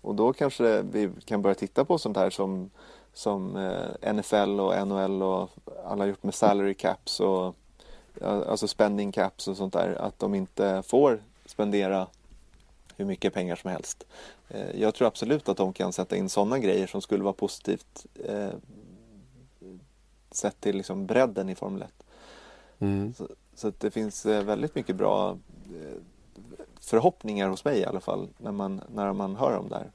[0.00, 2.70] Och då kanske vi kan börja titta på sånt här som,
[3.12, 5.50] som eh, NFL och NHL och
[5.84, 7.54] alla gjort med salary caps och
[8.22, 9.94] alltså spending caps och sånt där.
[9.94, 12.06] Att de inte får spendera
[12.96, 14.06] hur mycket pengar som helst.
[14.48, 18.06] Eh, jag tror absolut att de kan sätta in sådana grejer som skulle vara positivt
[18.24, 18.50] eh,
[20.30, 21.88] sett till liksom bredden i Formel 1.
[22.78, 23.14] Mm.
[23.14, 25.30] Så, så det finns eh, väldigt mycket bra
[25.66, 25.96] eh,
[26.88, 29.90] förhoppningar hos mig i alla fall när man, när man hör dem där.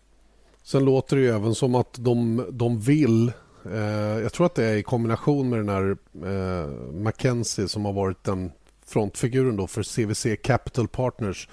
[0.64, 3.32] Sen låter det ju även som att de, de vill
[3.66, 7.94] eh, jag tror att det är i kombination med den här eh, Mackenzie som har
[7.94, 8.52] varit den
[8.94, 11.48] frontfiguren då för CVC Capital Partners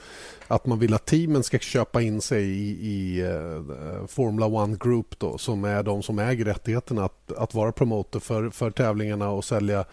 [0.49, 5.19] att man vill att teamen ska köpa in sig i, i uh, Formula One Group
[5.19, 9.45] då, som är de som äger rättigheterna att, att vara promoter för, för tävlingarna och
[9.45, 9.85] sälja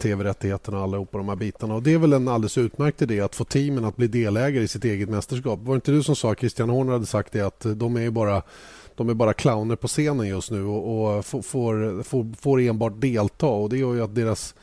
[0.00, 1.74] tv-rättigheterna och allihopa de här bitarna.
[1.74, 4.68] Och det är väl en alldeles utmärkt idé att få teamen att bli delägare i
[4.68, 5.60] sitt eget mästerskap.
[5.62, 8.42] Var det inte du som sa, Christian Horner hade sagt det, att de är bara
[8.96, 11.42] de är bara clowner på scenen just nu och, och får,
[12.02, 14.54] får, får enbart delta och det gör ju att deras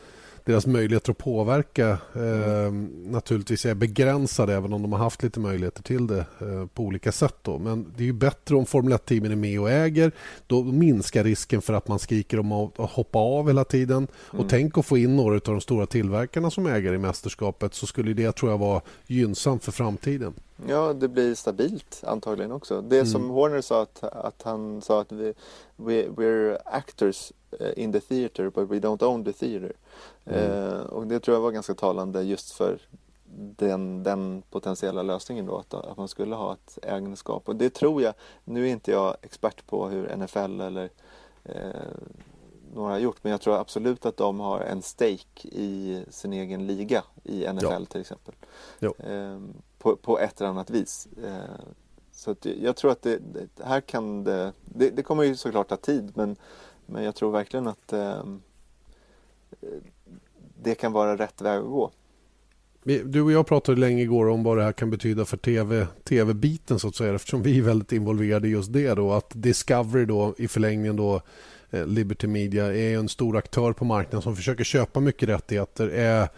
[0.52, 2.72] deras möjligheter att påverka eh,
[3.06, 7.12] naturligtvis är begränsade även om de har haft lite möjligheter till det eh, på olika
[7.12, 7.36] sätt.
[7.42, 7.60] Då.
[7.60, 10.12] Men det är ju bättre om Formel 1-teamen är med och äger.
[10.48, 14.08] Då minskar risken för att man skriker om att hoppa av hela tiden.
[14.32, 14.44] Mm.
[14.44, 17.88] Och tänk att få in några av de stora tillverkarna som ägare i mästerskapet så
[17.88, 20.34] skulle det tror jag vara gynnsamt för framtiden.
[20.68, 22.82] Ja, det blir stabilt antagligen också.
[22.82, 23.08] Det mm.
[23.08, 25.34] som Horner sa att, att han sa att vi,
[25.76, 29.74] we, we're actors eh, in the theater but we don't own the theater.
[30.26, 30.52] Mm.
[30.52, 32.80] Eh, och det tror jag var ganska talande just för
[33.36, 37.50] den, den potentiella lösningen då, att, att man skulle ha ett ägandeskap.
[37.50, 40.90] Och det tror jag, nu är inte jag expert på hur NFL eller
[41.44, 41.56] eh,
[42.74, 46.68] några har gjort, men jag tror absolut att de har en stake i sin egen
[46.68, 47.86] liga i NFL ja.
[47.86, 48.36] till exempel.
[48.80, 49.40] Eh,
[49.78, 51.08] på, på, ett eller annat vis.
[51.24, 51.66] Eh,
[52.12, 55.78] så jag tror att det, det här kan det, det, det, kommer ju såklart ta
[55.78, 56.36] tid, men,
[56.86, 58.24] men jag tror verkligen att eh,
[60.64, 61.92] det kan vara rätt väg att gå.
[62.84, 66.80] Du och jag pratade länge igår om vad det här kan betyda för TV, tv-biten
[66.80, 70.36] så att säga eftersom vi är väldigt involverade i just det då att Discovery då
[70.38, 71.22] i förlängningen då
[71.70, 76.30] eh, Liberty Media är en stor aktör på marknaden som försöker köpa mycket rättigheter är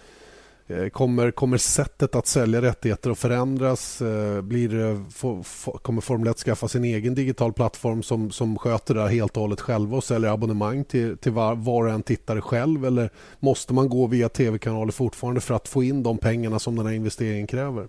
[0.67, 4.01] Eh, kommer, kommer sättet att sälja rättigheter att förändras?
[4.01, 8.93] Eh, blir, for, for, kommer Formel 1 skaffa sin egen digital plattform som, som sköter
[8.93, 12.03] det här helt och hållet själva och säljer abonnemang till, till var, var och en
[12.03, 12.85] tittare själv?
[12.85, 13.09] Eller
[13.39, 16.93] måste man gå via tv-kanaler fortfarande för att få in de pengarna som den här
[16.93, 17.87] investeringen kräver?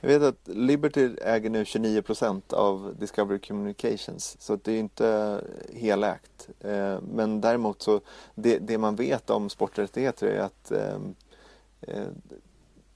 [0.00, 5.40] Jag vet att Liberty äger nu 29% av Discovery Communications så det är inte
[5.72, 6.48] helägt.
[6.60, 8.00] Eh, men däremot så
[8.34, 11.14] det, det man vet om sporträttigheter är att ehm,
[11.80, 12.08] Eh,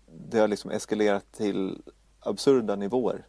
[0.06, 1.82] det har liksom eskalerat till
[2.20, 3.26] absurda nivåer.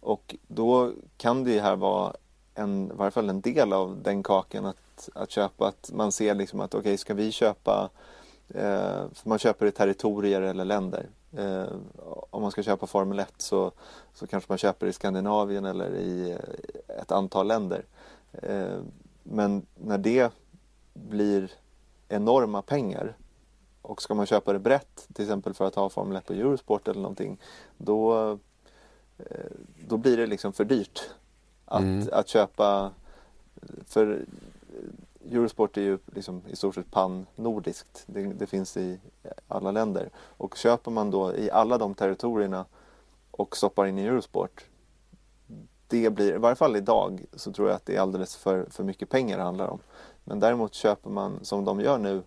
[0.00, 2.14] Och då kan det här vara
[2.54, 5.68] en, i varje fall en del av den kakan att, att köpa.
[5.68, 7.90] Att man ser liksom att okej, okay, ska vi köpa
[8.54, 11.06] eh, man köper i territorier eller länder.
[11.36, 11.66] Eh,
[12.30, 13.72] om man ska köpa Formel 1 så,
[14.14, 17.84] så kanske man köper i Skandinavien eller i eh, ett antal länder.
[18.32, 18.80] Eh,
[19.22, 20.32] men när det
[20.92, 21.52] blir
[22.08, 23.16] enorma pengar
[23.90, 26.88] och ska man köpa det brett, till exempel för att ha Formel 1 på Eurosport
[26.88, 27.38] eller någonting,
[27.76, 28.30] då,
[29.18, 29.50] eh,
[29.88, 31.10] då blir det liksom för dyrt
[31.64, 32.08] att, mm.
[32.12, 32.90] att köpa.
[33.86, 34.24] För
[35.30, 38.04] Eurosport är ju liksom i stort sett pan-nordiskt.
[38.06, 39.00] Det, det, finns i
[39.48, 40.10] alla länder.
[40.16, 42.64] Och köper man då i alla de territorierna
[43.30, 44.64] och stoppar in i Eurosport
[45.90, 48.84] det blir, i varje fall idag, så tror jag att det är alldeles för, för
[48.84, 49.78] mycket pengar det handlar om.
[50.24, 52.22] Men däremot köper man, som de gör nu,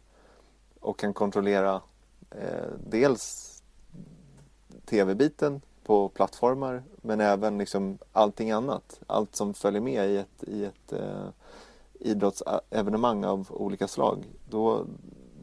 [0.84, 1.82] och kan kontrollera
[2.32, 3.50] eh, dels
[4.86, 9.00] tv-biten på plattformar men även liksom allting annat.
[9.08, 11.28] Allt som följer med i ett, i ett eh,
[12.00, 14.24] idrottsevenemang av olika slag.
[14.50, 14.86] Då,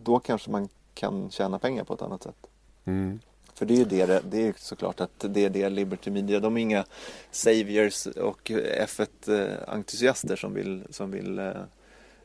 [0.03, 2.47] då kanske man kan tjäna pengar på ett annat sätt.
[2.84, 3.20] Mm.
[3.55, 6.57] För det är ju det, det är såklart att det är det Liberty Media, de
[6.57, 6.84] är inga
[7.30, 8.51] saviors och
[8.86, 11.80] F1-entusiaster som vill, som vill eh, Eh,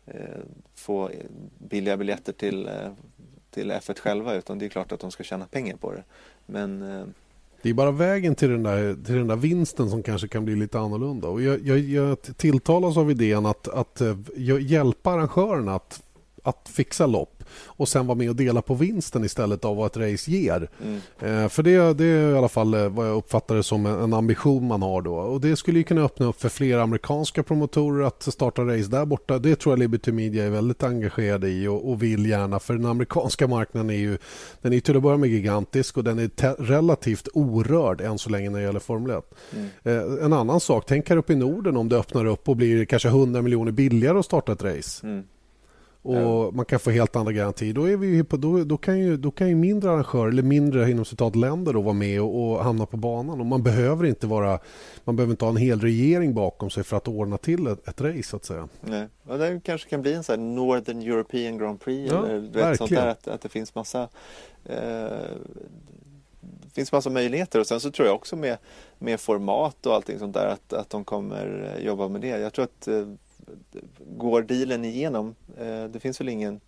[0.08, 0.40] Eh,
[0.76, 1.12] få
[1.58, 2.92] billiga biljetter till, eh,
[3.50, 6.04] till F1 själva utan det är klart att de ska tjäna pengar på det.
[6.46, 7.06] Men eh,
[7.62, 10.56] det är bara vägen till den, där, till den där vinsten som kanske kan bli
[10.56, 11.28] lite annorlunda.
[11.28, 14.18] Och jag, jag, jag tilltalas av idén att, att eh,
[14.62, 16.04] hjälpa arrangörerna att,
[16.46, 19.98] att fixa lopp och sen vara med och dela på vinsten istället av vad ett
[19.98, 20.70] race ger.
[20.84, 21.00] Mm.
[21.20, 24.14] Eh, för det, det är i alla fall eh, vad jag uppfattar det som en
[24.14, 25.16] ambition man har då.
[25.16, 29.40] Och det skulle kunna öppna upp för fler amerikanska promotorer att starta race där borta.
[29.40, 32.60] Det tror jag Liberty Media är väldigt engagerade i och, och vill gärna.
[32.60, 34.18] För den amerikanska marknaden är ju
[34.62, 38.50] den är till att börja med gigantisk och den är relativt orörd än så länge
[38.50, 39.24] när det gäller Formel 1.
[39.54, 39.70] Mm.
[39.84, 42.86] Eh, en annan sak, tänk här uppe i Norden om det öppnar upp och blir
[42.86, 45.08] kanske 100 miljoner billigare att starta ett race.
[45.08, 45.24] Mm
[46.06, 46.52] och ja.
[46.52, 47.74] man kan få helt andra garantier.
[47.74, 50.92] Då, är vi på, då, då, kan ju, då kan ju mindre arrangörer, eller mindre
[50.92, 53.40] inom citat länder då, vara med och, och, hamna på banan.
[53.40, 54.60] Och man behöver inte vara
[55.04, 58.02] man behöver inte ha en hel regering bakom sig för att ordna till ett, ett
[58.02, 58.68] race så att säga.
[58.82, 59.08] Nej.
[59.28, 62.78] Och det kanske kan bli en sån här Northern European Grand Prix ja, eller vet,
[62.78, 64.02] sånt där, att, att det finns massa
[64.66, 64.78] eh,
[66.42, 68.58] det finns massa möjligheter och sen så tror jag också med,
[68.98, 72.28] med format och allting sånt där att, att de kommer jobba med det.
[72.28, 73.08] Jag tror att eh,
[74.00, 76.62] går dealen igenom, eh, det finns väl ingen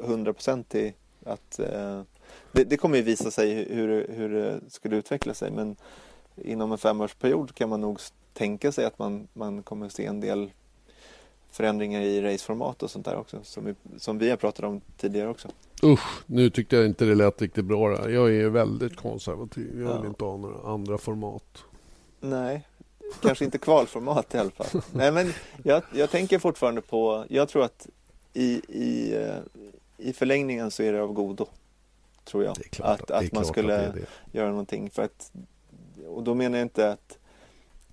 [0.00, 2.02] hundraprocentig att, eh,
[2.52, 5.76] det, det kommer ju visa sig hur, hur det skulle utveckla sig men
[6.36, 8.00] inom en femårsperiod kan man nog
[8.32, 10.50] tänka sig att man, man kommer se en del
[11.50, 15.28] förändringar i raceformat och sånt där också som vi, som vi har pratat om tidigare
[15.28, 15.48] också.
[15.82, 18.08] Usch, nu tyckte jag inte det lät riktigt bra där.
[18.08, 19.80] Jag är väldigt konservativ.
[19.80, 20.06] Jag vill ja.
[20.06, 21.64] inte ha några andra format.
[22.20, 22.66] Nej,
[23.22, 24.82] kanske inte kvalformat i alla fall.
[24.92, 25.32] Nej, men
[25.62, 27.86] jag, jag tänker fortfarande på, jag tror att
[28.32, 29.36] i, i, eh,
[29.96, 31.46] i förlängningen så är det av godo.
[32.24, 32.56] Tror jag.
[32.80, 33.94] att, att man skulle att
[34.32, 34.90] göra någonting.
[34.90, 35.32] För att,
[36.06, 37.18] och då menar jag inte att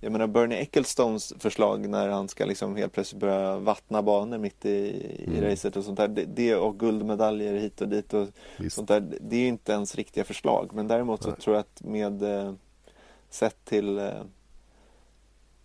[0.00, 4.64] jag menar Bernie Ecclestones förslag när han ska liksom helt plötsligt börja vattna banor mitt
[4.64, 5.50] i, i mm.
[5.50, 6.08] racet och sånt där.
[6.08, 8.76] Det, det, och guldmedaljer hit och dit och Visst.
[8.76, 9.00] sånt där.
[9.20, 10.70] Det är ju inte ens riktiga förslag.
[10.72, 11.40] Men däremot så Nej.
[11.40, 12.52] tror jag att med eh,
[13.30, 14.10] sett till eh,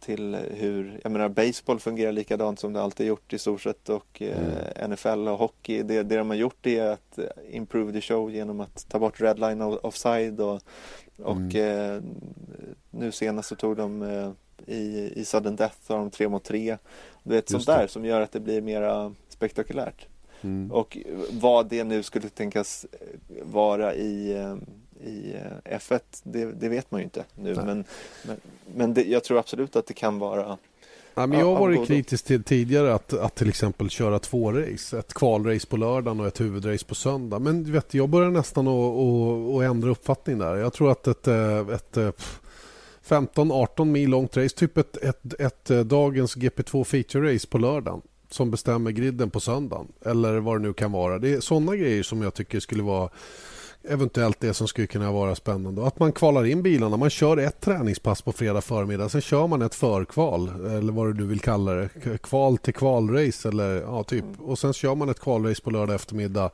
[0.01, 4.21] till hur, jag menar baseball fungerar likadant som det alltid gjort i stort sett och
[4.21, 4.91] eh, mm.
[4.91, 8.59] NFL och hockey, det, det de har gjort är att eh, improve the show genom
[8.59, 10.61] att ta bort redline offside och,
[11.17, 11.95] och mm.
[11.95, 12.01] eh,
[12.91, 14.31] nu senast så tog de eh,
[14.65, 16.77] i, i sudden death har de tre mot tre.
[17.23, 20.07] Är ett sånt där som gör att det blir mera spektakulärt.
[20.41, 20.71] Mm.
[20.71, 20.97] Och
[21.31, 22.85] vad det nu skulle tänkas
[23.43, 24.55] vara i eh,
[25.03, 25.35] i
[25.65, 27.55] eh, F1, det, det, vet man ju inte nu.
[27.55, 27.85] Men,
[28.23, 28.37] men,
[28.75, 30.57] men det, jag tror absolut att det kan vara
[31.13, 34.99] Ja, men jag har varit kritisk till tidigare att, att till exempel köra två race.
[34.99, 37.39] Ett kvalrace på lördagen och ett huvudrace på söndag.
[37.39, 40.55] Men vet, jag börjar nästan att ändra uppfattning där.
[40.55, 42.23] Jag tror att ett, eh, ett, ett
[43.07, 48.01] 15-18 mil långt race, typ ett, ett, ett, eh, dagens GP2 feature race på lördagen
[48.29, 49.87] som bestämmer griden på söndagen.
[50.05, 51.19] Eller vad det nu kan vara.
[51.19, 53.09] Det är sådana grejer som jag tycker skulle vara
[53.83, 55.87] eventuellt det som skulle kunna vara spännande.
[55.87, 56.97] Att man kvalar in bilarna.
[56.97, 59.09] Man kör ett träningspass på fredag förmiddag.
[59.09, 61.89] Sen kör man ett förkval eller vad du vill kalla det.
[62.23, 64.25] Kval till kvalrace eller ja, typ.
[64.39, 66.51] Och sen kör man ett kvalrace på lördag eftermiddag.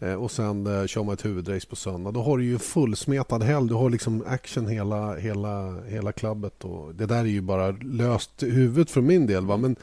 [0.00, 2.10] Eh, och sen eh, kör man ett huvudrace på söndag.
[2.10, 3.68] Då har du ju fullsmetad helg.
[3.68, 6.64] Du har liksom action hela, hela, hela klubbet.
[6.64, 9.46] Och det där är ju bara löst huvudet för min del.
[9.46, 9.56] Va?
[9.56, 9.76] Men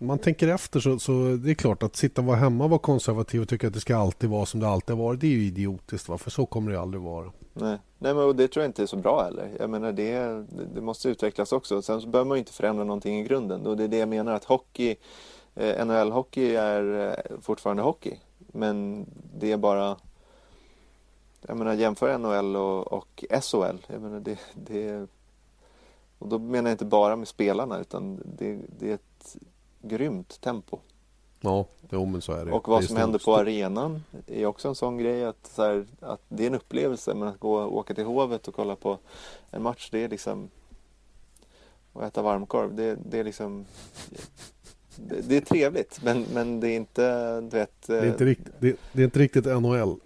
[0.00, 1.12] man tänker efter så, så
[1.44, 3.80] det är klart att sitta och vara hemma och vara konservativ och tycka att det
[3.80, 5.20] ska alltid vara som det alltid har varit.
[5.20, 6.08] Det är ju idiotiskt.
[6.08, 6.18] Va?
[6.18, 7.32] För så kommer det aldrig vara.
[7.52, 9.50] Nej, Nej men det tror jag inte är så bra heller.
[9.58, 10.44] Jag menar det,
[10.74, 11.82] det måste utvecklas också.
[11.82, 13.66] Sen så behöver man ju inte förändra någonting i grunden.
[13.66, 14.96] Och det är det jag menar att hockey,
[15.54, 18.14] eh, NHL-hockey är eh, fortfarande hockey.
[18.38, 19.06] Men
[19.38, 19.96] det är bara
[21.46, 23.76] jag menar jämför NHL och, och SHL.
[23.86, 25.06] Jag menar det, det,
[26.18, 29.36] och då menar jag inte bara med spelarna utan det, det är ett
[29.82, 30.78] grymt tempo.
[31.40, 32.52] Ja, jo, men så är det.
[32.52, 35.86] Och vad det som händer på arenan är också en sån grej att, så här,
[36.00, 37.14] att det är en upplevelse.
[37.14, 38.98] Men att gå och åka till Hovet och kolla på
[39.50, 40.50] en match, det är liksom
[41.92, 43.66] och äta varmkorv, det, det är liksom
[44.96, 48.42] det, det, är trevligt men, men det är inte, du vet det är inte, rikt,
[48.58, 49.96] det, det, är inte riktigt NHL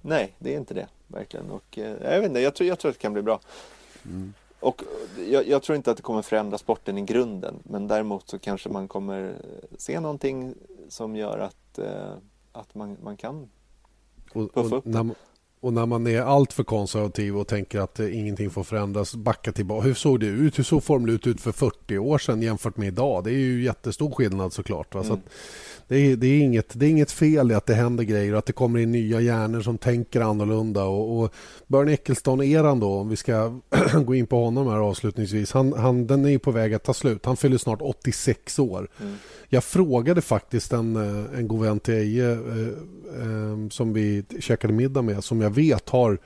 [0.00, 2.90] Nej, det är inte det verkligen och eh, jag vet inte, jag tror, jag tror
[2.90, 3.40] att det kan bli bra
[4.04, 4.34] mm.
[4.60, 4.82] Och
[5.30, 8.68] jag, jag, tror inte att det kommer förändra sporten i grunden men däremot så kanske
[8.68, 9.34] man kommer
[9.78, 10.54] se någonting
[10.88, 12.14] som gör att, eh,
[12.52, 13.48] att man, man kan
[14.32, 14.84] puffa och, och upp.
[14.84, 15.14] när,
[15.60, 19.86] och när man är alltför konservativ och tänker att eh, ingenting får förändras, backa tillbaka.
[19.86, 20.58] Hur såg det ut?
[20.58, 23.24] Hur såg Formel 1 ut för 40 år sedan jämfört med idag?
[23.24, 24.94] Det är ju jättestor skillnad såklart.
[24.94, 25.00] Va?
[25.00, 25.16] Mm.
[25.16, 25.22] Så
[25.88, 28.38] det är, det, är inget, det är inget fel i att det händer grejer och
[28.38, 30.84] att det kommer in nya hjärnor som tänker annorlunda.
[30.84, 31.34] Och, och
[31.66, 33.60] Bernie Ecclestone-eran då, om vi ska
[34.06, 35.52] gå in på honom här avslutningsvis.
[35.52, 37.26] Han, han, den är på väg att ta slut.
[37.26, 38.88] Han fyller snart 86 år.
[39.00, 39.14] Mm.
[39.48, 42.38] Jag frågade faktiskt en, eh, en god vän till Eje eh,
[43.20, 46.18] eh, som vi käkade middag med, som jag vet har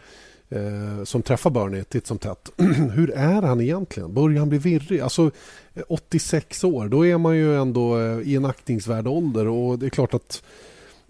[0.49, 2.51] eh, som träffar Bernie titt som tätt.
[2.95, 4.15] Hur är han egentligen?
[4.15, 5.01] Börjar han bli virrig?
[5.01, 5.31] Alltså
[5.75, 9.87] eh, 86 år, då är man ju ändå eh, i en aktningsvärd ålder och det
[9.87, 10.43] är klart att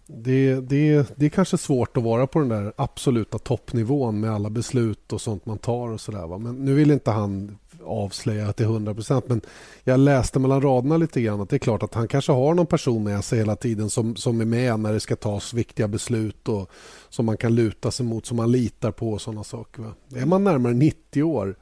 [0.06, 4.50] det, det, det är kanske svårt att vara på den där absoluta toppnivån med alla
[4.50, 6.38] beslut och sånt man tar och sådär.
[6.38, 9.28] Men nu vill inte han avslöja till 100 procent.
[9.28, 9.40] Men
[9.84, 12.66] jag läste mellan raderna lite grann att det är klart att han kanske har någon
[12.66, 16.48] person med sig hela tiden som, som är med när det ska tas viktiga beslut
[16.48, 16.70] och
[17.08, 19.82] som man kan luta sig mot, som man litar på och sådana saker.
[19.82, 19.94] Va?
[20.14, 21.56] Är man närmare 90 år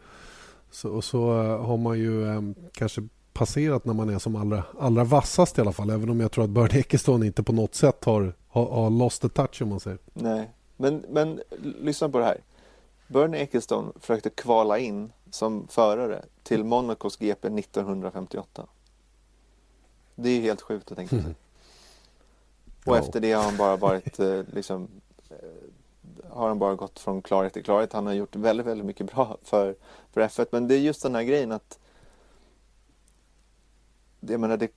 [0.70, 2.40] så, så eh, har man ju eh,
[2.72, 5.90] kanske passerat när man är som allra, allra vassast i alla fall.
[5.90, 9.22] Även om jag tror att Bernie Ekeston inte på något sätt har, har, har lost
[9.22, 9.98] the touch om man säger.
[10.14, 12.38] Nej, men, men lyssna på det här.
[13.08, 18.66] Bernie Ecclestone försökte kvala in som förare till Monacos GP 1958.
[20.14, 21.18] Det är helt sjukt att tänka sig.
[21.18, 21.34] Mm.
[22.84, 22.98] Och ja.
[22.98, 24.88] efter det har han bara varit eh, liksom
[25.30, 25.36] eh,
[26.30, 27.92] har han bara gått från klarhet till klarhet.
[27.92, 29.74] Han har gjort väldigt, väldigt mycket bra för,
[30.12, 30.46] för F1.
[30.50, 31.78] Men det är just den här grejen att
[34.20, 34.70] jag menar, det,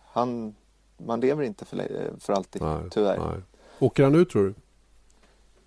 [0.00, 0.54] han,
[0.96, 3.18] man lever inte för, för alltid, nej, tyvärr.
[3.18, 3.42] Nej.
[3.78, 4.54] Åker han ut tror du?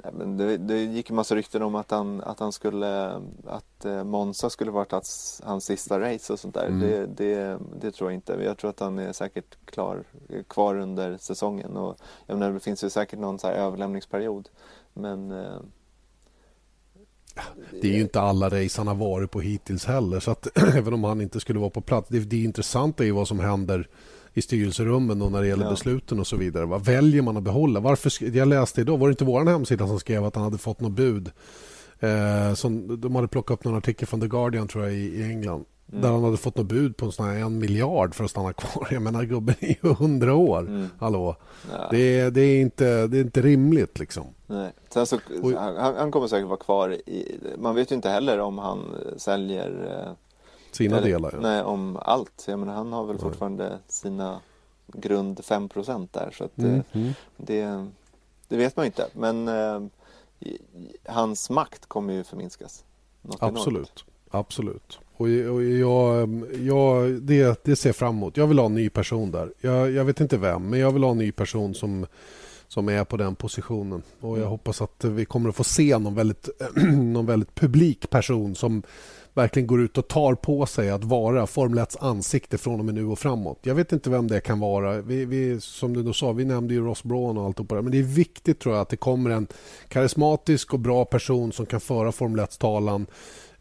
[0.03, 3.85] Nej, men det, det gick en massa rykten om att han, att han skulle att
[3.85, 6.67] eh, Monza skulle varit hans, hans sista race och sånt där.
[6.67, 6.79] Mm.
[6.79, 8.33] Det, det, det, tror jag inte.
[8.33, 10.03] Jag tror att han är säkert klar,
[10.47, 11.77] kvar under säsongen.
[11.77, 14.49] Och, jag menar, det finns ju säkert någon så överlämningsperiod.
[14.93, 15.61] Men eh,
[17.71, 20.19] det är ju inte alla race han har varit på hittills heller.
[20.19, 22.09] Så att även om han inte skulle vara på plats.
[22.09, 23.89] Det, det intressanta är ju vad som händer
[24.33, 25.69] i styrelserummen och när det gäller ja.
[25.69, 26.65] besluten och så vidare.
[26.65, 27.79] Vad väljer man att behålla?
[27.79, 30.79] Varför, jag läste idag, var det inte vår hemsida som skrev att han hade fått
[30.79, 31.31] något bud?
[31.99, 35.23] Eh, som, de hade plockat upp någon artikel från The Guardian tror jag i, i
[35.23, 35.65] England.
[35.91, 36.01] Mm.
[36.01, 38.53] Där han hade fått något bud på en, sån här en miljard för att stanna
[38.53, 38.87] kvar.
[38.91, 40.59] Jag menar gubben är ju hundra år.
[40.59, 40.87] Mm.
[40.99, 41.35] Hallå.
[41.71, 41.87] Ja.
[41.91, 44.25] Det, det, är inte, det är inte rimligt liksom.
[44.47, 44.71] Nej.
[44.89, 45.19] Sen så,
[45.57, 48.79] han, han, kommer säkert vara kvar i, Man vet ju inte heller om han
[49.17, 50.13] säljer eh,
[50.75, 51.31] sina eller, delar?
[51.33, 51.39] Ja.
[51.39, 52.45] Nej, om allt.
[52.47, 54.39] Jag menar, han har väl fortfarande sina
[54.87, 56.31] grund 5% där.
[56.37, 56.83] Så att mm.
[56.91, 57.13] det, mm.
[57.37, 57.87] det,
[58.47, 59.07] det, vet man inte.
[59.13, 59.81] Men eh,
[61.05, 62.83] hans makt kommer ju förminskas.
[63.39, 63.77] Absolut.
[63.77, 64.05] Enormt.
[64.31, 64.99] Absolut.
[65.17, 68.37] Och, och jag, jag, det, det ser fram emot.
[68.37, 69.53] Jag vill ha en ny person där.
[69.61, 72.05] Jag, jag, vet inte vem, men jag vill ha en ny person som,
[72.67, 74.03] som är på den positionen.
[74.19, 74.49] Och jag mm.
[74.49, 76.49] hoppas att vi kommer att få se någon väldigt,
[77.13, 78.83] någon väldigt publik person som
[79.33, 82.95] verkligen går ut och tar på sig att vara Formel 1 ansikte från och med
[82.95, 83.59] nu och framåt.
[83.61, 85.01] Jag vet inte vem det kan vara.
[85.01, 87.37] Vi, vi, som du då sa, vi nämnde ju Ross Brown.
[87.37, 89.47] och allt det Men det är viktigt tror jag att det kommer en
[89.87, 93.05] karismatisk och bra person som kan föra Formel 1 talan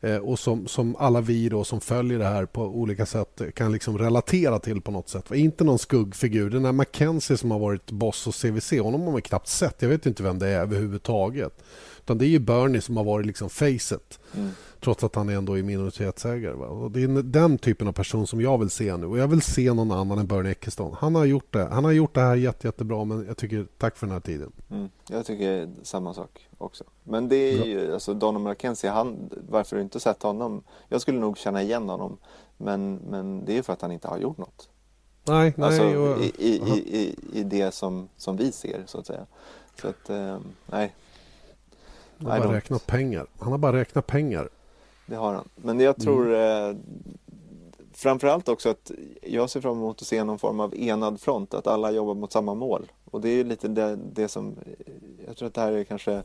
[0.00, 3.72] eh, och som, som alla vi då som följer det här på olika sätt kan
[3.72, 5.30] liksom relatera till på något sätt.
[5.30, 6.50] Inte någon skuggfigur.
[6.50, 9.82] Den här Mackenzie som har varit boss hos CVC, honom har man knappt sett.
[9.82, 11.62] Jag vet inte vem det är överhuvudtaget.
[12.10, 14.20] Utan det är ju Bernie som har varit liksom facet.
[14.34, 14.50] Mm.
[14.80, 16.54] Trots att han ändå är minoritetsägare.
[16.54, 16.66] Va?
[16.66, 19.06] Och det är den typen av person som jag vill se nu.
[19.06, 20.96] Och jag vill se någon annan än Bernie Ecclestone.
[21.00, 23.96] Han har gjort det, han har gjort det här jätte, jättebra men jag tycker tack
[23.96, 24.52] för den här tiden.
[24.70, 24.88] Mm.
[25.08, 26.84] Jag tycker samma sak också.
[27.04, 30.62] Men det är ju, alltså Donald McKenzie, han, varför du inte sett honom?
[30.88, 32.18] Jag skulle nog känna igen honom.
[32.56, 34.68] Men, men det är för att han inte har gjort något.
[35.24, 35.66] Nej, nej.
[35.66, 36.54] Alltså, och, i, i,
[36.98, 39.26] i, i, det som, som vi ser så att säga.
[39.80, 40.94] Så att, eh, nej.
[42.20, 43.26] Han har bara räknat pengar.
[43.38, 44.48] Han har bara räknat pengar
[45.10, 45.48] det har han.
[45.54, 46.70] Men jag tror mm.
[46.70, 46.76] eh,
[47.92, 48.90] framförallt också att
[49.22, 52.32] jag ser fram emot att se någon form av enad front, att alla jobbar mot
[52.32, 52.92] samma mål.
[53.04, 54.54] Och det är lite det, det som,
[55.26, 56.22] jag tror att det här är kanske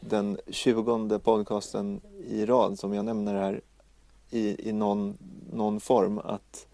[0.00, 3.60] den tjugonde podcasten i rad som jag nämner här
[4.30, 5.18] i, i någon,
[5.52, 6.18] någon form.
[6.18, 6.66] Att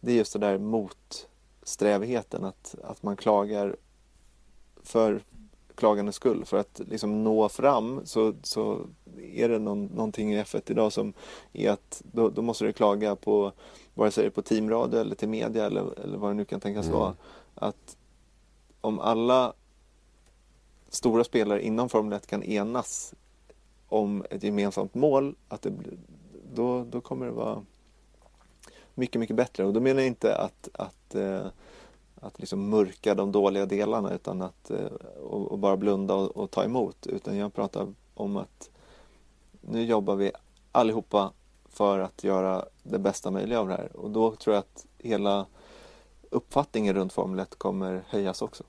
[0.00, 3.76] det är just det där motsträvigheten, att, att man klagar
[4.82, 5.22] för
[5.74, 6.44] klagandets skull.
[6.44, 8.86] För att liksom nå fram så, så
[9.32, 11.12] är det någon, någonting i F1 idag som
[11.52, 13.52] är att då, då måste du klaga på
[13.94, 16.98] vare sig på teamradio eller till media eller, eller vad det nu kan tänkas mm.
[16.98, 17.14] vara.
[17.54, 17.96] Att
[18.80, 19.52] om alla
[20.88, 23.14] stora spelare inom Formel 1 kan enas
[23.88, 25.72] om ett gemensamt mål, att det,
[26.54, 27.64] då, då kommer det vara
[28.94, 29.64] mycket, mycket bättre.
[29.64, 31.46] Och då menar jag inte att, att eh,
[32.24, 34.86] att liksom mörka de dåliga delarna utan att eh,
[35.22, 37.06] och, och bara blunda och, och, ta emot.
[37.06, 38.70] Utan jag pratar om att
[39.60, 40.32] nu jobbar vi
[40.72, 41.32] allihopa
[41.68, 43.96] för att göra det bästa möjliga av det här.
[43.96, 45.46] Och då tror jag att hela
[46.30, 48.64] uppfattningen runt Formel 1 kommer höjas också.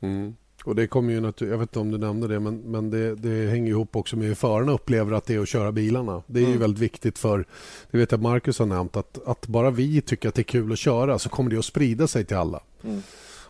[0.00, 0.36] Mm.
[0.64, 3.50] Och det kommer ju jag vet inte om du nämnde det, men, men det, det
[3.50, 6.22] hänger ihop också med hur förarna upplever att det är att köra bilarna.
[6.26, 6.52] Det är mm.
[6.52, 7.44] ju väldigt viktigt för,
[7.90, 10.72] det vet jag Marcus har nämnt, att, att bara vi tycker att det är kul
[10.72, 12.60] att köra så kommer det att sprida sig till alla.
[12.84, 13.02] Mm.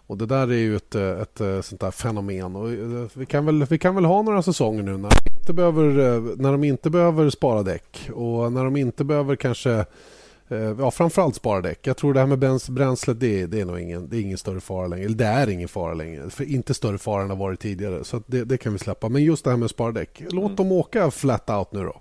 [0.07, 2.57] Och Det där är ju ett, ett, ett sånt där fenomen.
[2.57, 5.53] Och eh, vi, kan väl, vi kan väl ha några säsonger nu när de inte
[5.53, 9.85] behöver, eh, när de inte behöver spara däck och när de inte behöver kanske
[10.51, 11.87] Eh, ja, framförallt spara däck.
[11.87, 14.61] Jag tror det här med bränslet det, det är nog ingen, det är ingen större
[14.61, 15.05] fara längre.
[15.05, 16.31] Eller det är ingen fara längre.
[16.31, 18.05] För inte större fara än det varit tidigare.
[18.05, 19.09] Så det, det, kan vi släppa.
[19.09, 20.23] Men just det här med spara däck.
[20.31, 20.57] Låt mm.
[20.57, 22.01] dem åka flat out nu då.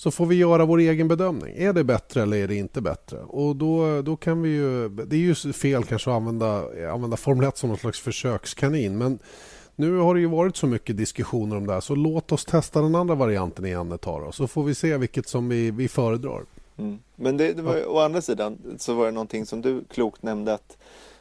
[0.00, 1.54] Så får vi göra vår egen bedömning.
[1.56, 3.18] Är det bättre eller är det inte bättre?
[3.18, 4.88] Och då, då kan vi ju...
[4.88, 8.98] Det är ju fel kanske att använda, använda Formel 1 som någon slags försökskanin.
[8.98, 9.18] Men
[9.76, 12.82] nu har det ju varit så mycket diskussioner om det här så låt oss testa
[12.82, 14.22] den andra varianten igen ett tag.
[14.22, 16.44] Då, så får vi se vilket som vi, vi föredrar.
[16.76, 16.98] Mm.
[17.16, 17.86] Men det, det var, ja.
[17.86, 20.78] å andra sidan så var det någonting som du klokt nämnde att,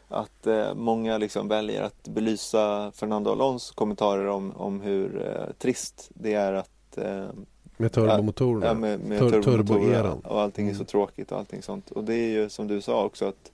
[0.07, 6.09] att eh, många liksom väljer att belysa Fernando Alonso kommentarer om, om hur eh, trist
[6.13, 7.29] det är att eh,
[7.79, 8.65] med turbomotorerna?
[8.65, 10.85] Ja, med, med Tur turbomotorerna och allting är så mm.
[10.85, 11.91] tråkigt och allting sånt.
[11.91, 13.51] Och det är ju som du sa också att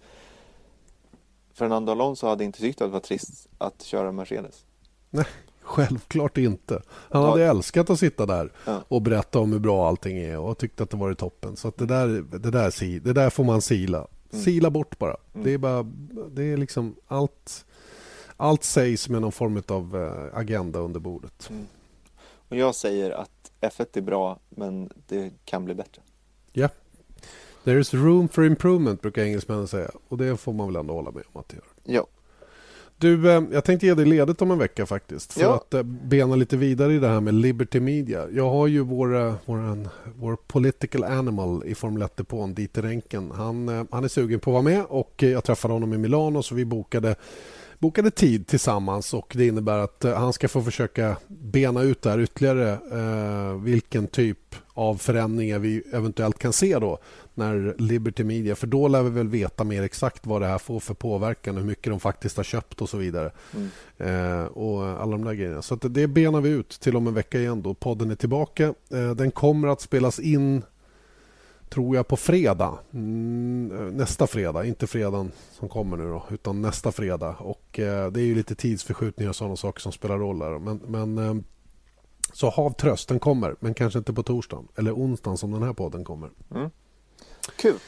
[1.54, 4.66] Fernando Alonso hade inte tyckt att det var trist att köra Mercedes.
[5.10, 5.26] Nej,
[5.62, 6.82] Självklart inte.
[6.90, 7.50] Han hade ja.
[7.50, 8.84] älskat att sitta där ja.
[8.88, 11.56] och berätta om hur bra allting är och tyckte att det var toppen.
[11.56, 14.08] Så det, där, det, där, det där får man sila.
[14.32, 14.44] Mm.
[14.44, 15.18] Sila bort bara.
[15.34, 15.46] Mm.
[15.46, 15.84] Det är bara,
[16.32, 17.66] det är liksom allt.
[18.38, 21.50] allt sägs med någon form av eh, agenda under bordet.
[21.50, 21.66] Mm.
[22.50, 26.02] Och jag säger att F1 är bra, men det kan bli bättre.
[26.52, 26.60] Ja.
[26.60, 26.72] Yeah.
[27.64, 29.92] There is room for improvement, brukar engelsmännen säga.
[30.08, 31.96] Och det får man väl ändå hålla med om att det gör.
[31.98, 32.08] Ja.
[32.98, 35.34] Du, eh, jag tänkte ge dig ledigt om en vecka faktiskt.
[35.34, 35.56] För ja.
[35.56, 38.28] att eh, bena lite vidare i det här med Liberty Media.
[38.32, 43.32] Jag har ju vår, eh, vår, vår political animal i Formel 1-depån, Dieter Renken.
[43.32, 46.56] Han, han är sugen på att vara med och jag träffade honom i Milano så
[46.56, 47.16] vi bokade
[47.80, 52.72] bokade tid tillsammans och det innebär att han ska få försöka bena ut där ytterligare
[52.72, 57.00] eh, vilken typ av förändringar vi eventuellt kan se då
[57.34, 60.80] när Liberty Media, för då lär vi väl veta mer exakt vad det här får
[60.80, 63.32] för påverkan, hur mycket de faktiskt har köpt och så vidare.
[63.54, 63.70] Mm.
[63.98, 65.62] Eh, och alla de där grejerna.
[65.62, 67.74] Så det benar vi ut till om en vecka igen då.
[67.74, 68.74] Podden är tillbaka.
[68.92, 70.64] Eh, den kommer att spelas in
[71.70, 72.80] tror jag på fredag.
[72.94, 77.36] Mm, nästa fredag, inte fredagen som kommer nu då, utan nästa fredag.
[77.40, 80.60] Och eh, det är ju lite tidsförskjutningar och sådana saker som spelar roll där.
[80.60, 81.36] Men, men eh,
[82.34, 85.74] så hav tröst, den kommer, men kanske inte på torsdagen eller onsdagen som den här
[85.74, 86.30] podden kommer.
[86.56, 86.70] Mm.
[87.56, 87.80] Kul.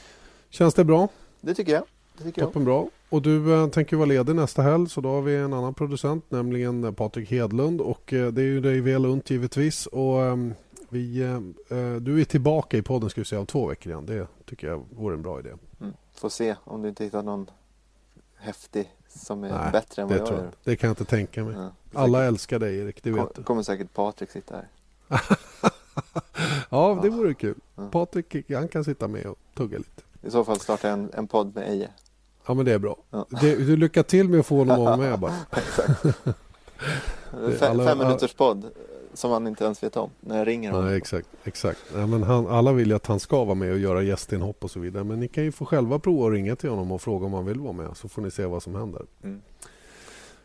[0.50, 1.08] Känns det bra?
[1.42, 1.84] Det tycker jag.
[2.18, 2.66] Det tycker Toppen jag.
[2.66, 2.90] bra.
[3.10, 6.32] Och du äh, tänker vara ledig nästa helg så då har vi en annan producent,
[6.32, 7.82] nämligen eh, Patrik Hedlund.
[7.82, 9.86] Och äh, det är ju dig väl unt givetvis.
[9.86, 10.22] Och
[10.90, 11.20] vi,
[12.02, 14.06] du är tillbaka i podden ska vi säga om två veckor igen.
[14.06, 15.50] Det tycker jag vore en bra idé.
[15.82, 15.94] Mm.
[16.14, 17.50] Får se om du inte hittar någon
[18.36, 20.52] häftig som är Nej, bättre än vad jag, jag gör.
[20.64, 21.56] Det kan jag inte tänka mig.
[21.56, 23.44] Ja, Alla älskar dig Erik, det vet du.
[23.44, 24.68] kommer säkert Patrik sitta här.
[26.70, 27.56] ja, det vore kul.
[27.92, 30.02] Patrik han kan sitta med och tugga lite.
[30.22, 31.90] I så fall starta en, en podd med Eje.
[32.48, 32.98] Ja, men det är bra.
[33.10, 33.26] Ja.
[33.42, 35.34] Det, du lycka till med att få honom med bara.
[35.52, 36.02] Exakt.
[37.60, 38.72] Fem, fem minuters podd
[39.18, 40.88] som han inte ens vet om när jag ringer honom.
[40.88, 41.28] Nej, exakt.
[41.44, 41.80] exakt.
[41.96, 44.72] Ja, men han, alla vill ju att han ska vara med och göra gästinhopp och
[44.72, 45.04] så vidare.
[45.04, 47.46] Men ni kan ju få själva prova att ringa till honom och fråga om han
[47.46, 47.98] vill vara med.
[47.98, 49.02] Så får ni se vad som händer.
[49.24, 49.42] Mm.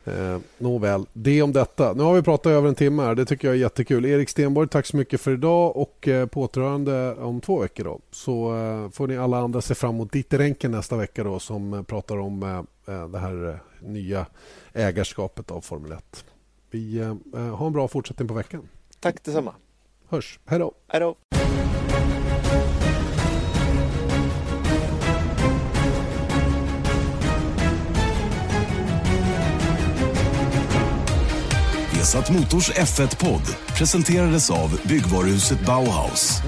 [0.04, 1.92] Eh, nåväl, det om detta.
[1.92, 3.14] Nu har vi pratat över en timme här.
[3.14, 4.06] Det tycker jag är jättekul.
[4.06, 7.84] Erik Stenborg, tack så mycket för idag och eh, påtrörande om två veckor.
[7.84, 8.00] Då.
[8.10, 11.82] Så eh, får ni alla andra se fram emot Ditterenken nästa vecka då, som eh,
[11.82, 14.26] pratar om eh, eh, det här eh, nya
[14.72, 16.24] ägarskapet av Formel 1.
[16.72, 16.98] Vi
[17.34, 18.68] har en bra fortsättning på veckan.
[19.00, 19.54] Tack detsamma.
[20.08, 20.38] Hörs.
[20.46, 20.72] Hej då.
[20.88, 21.16] Hej då.
[31.92, 36.42] Vesat Motors F1-podd presenterades av byggvaruhuset Bauhaus.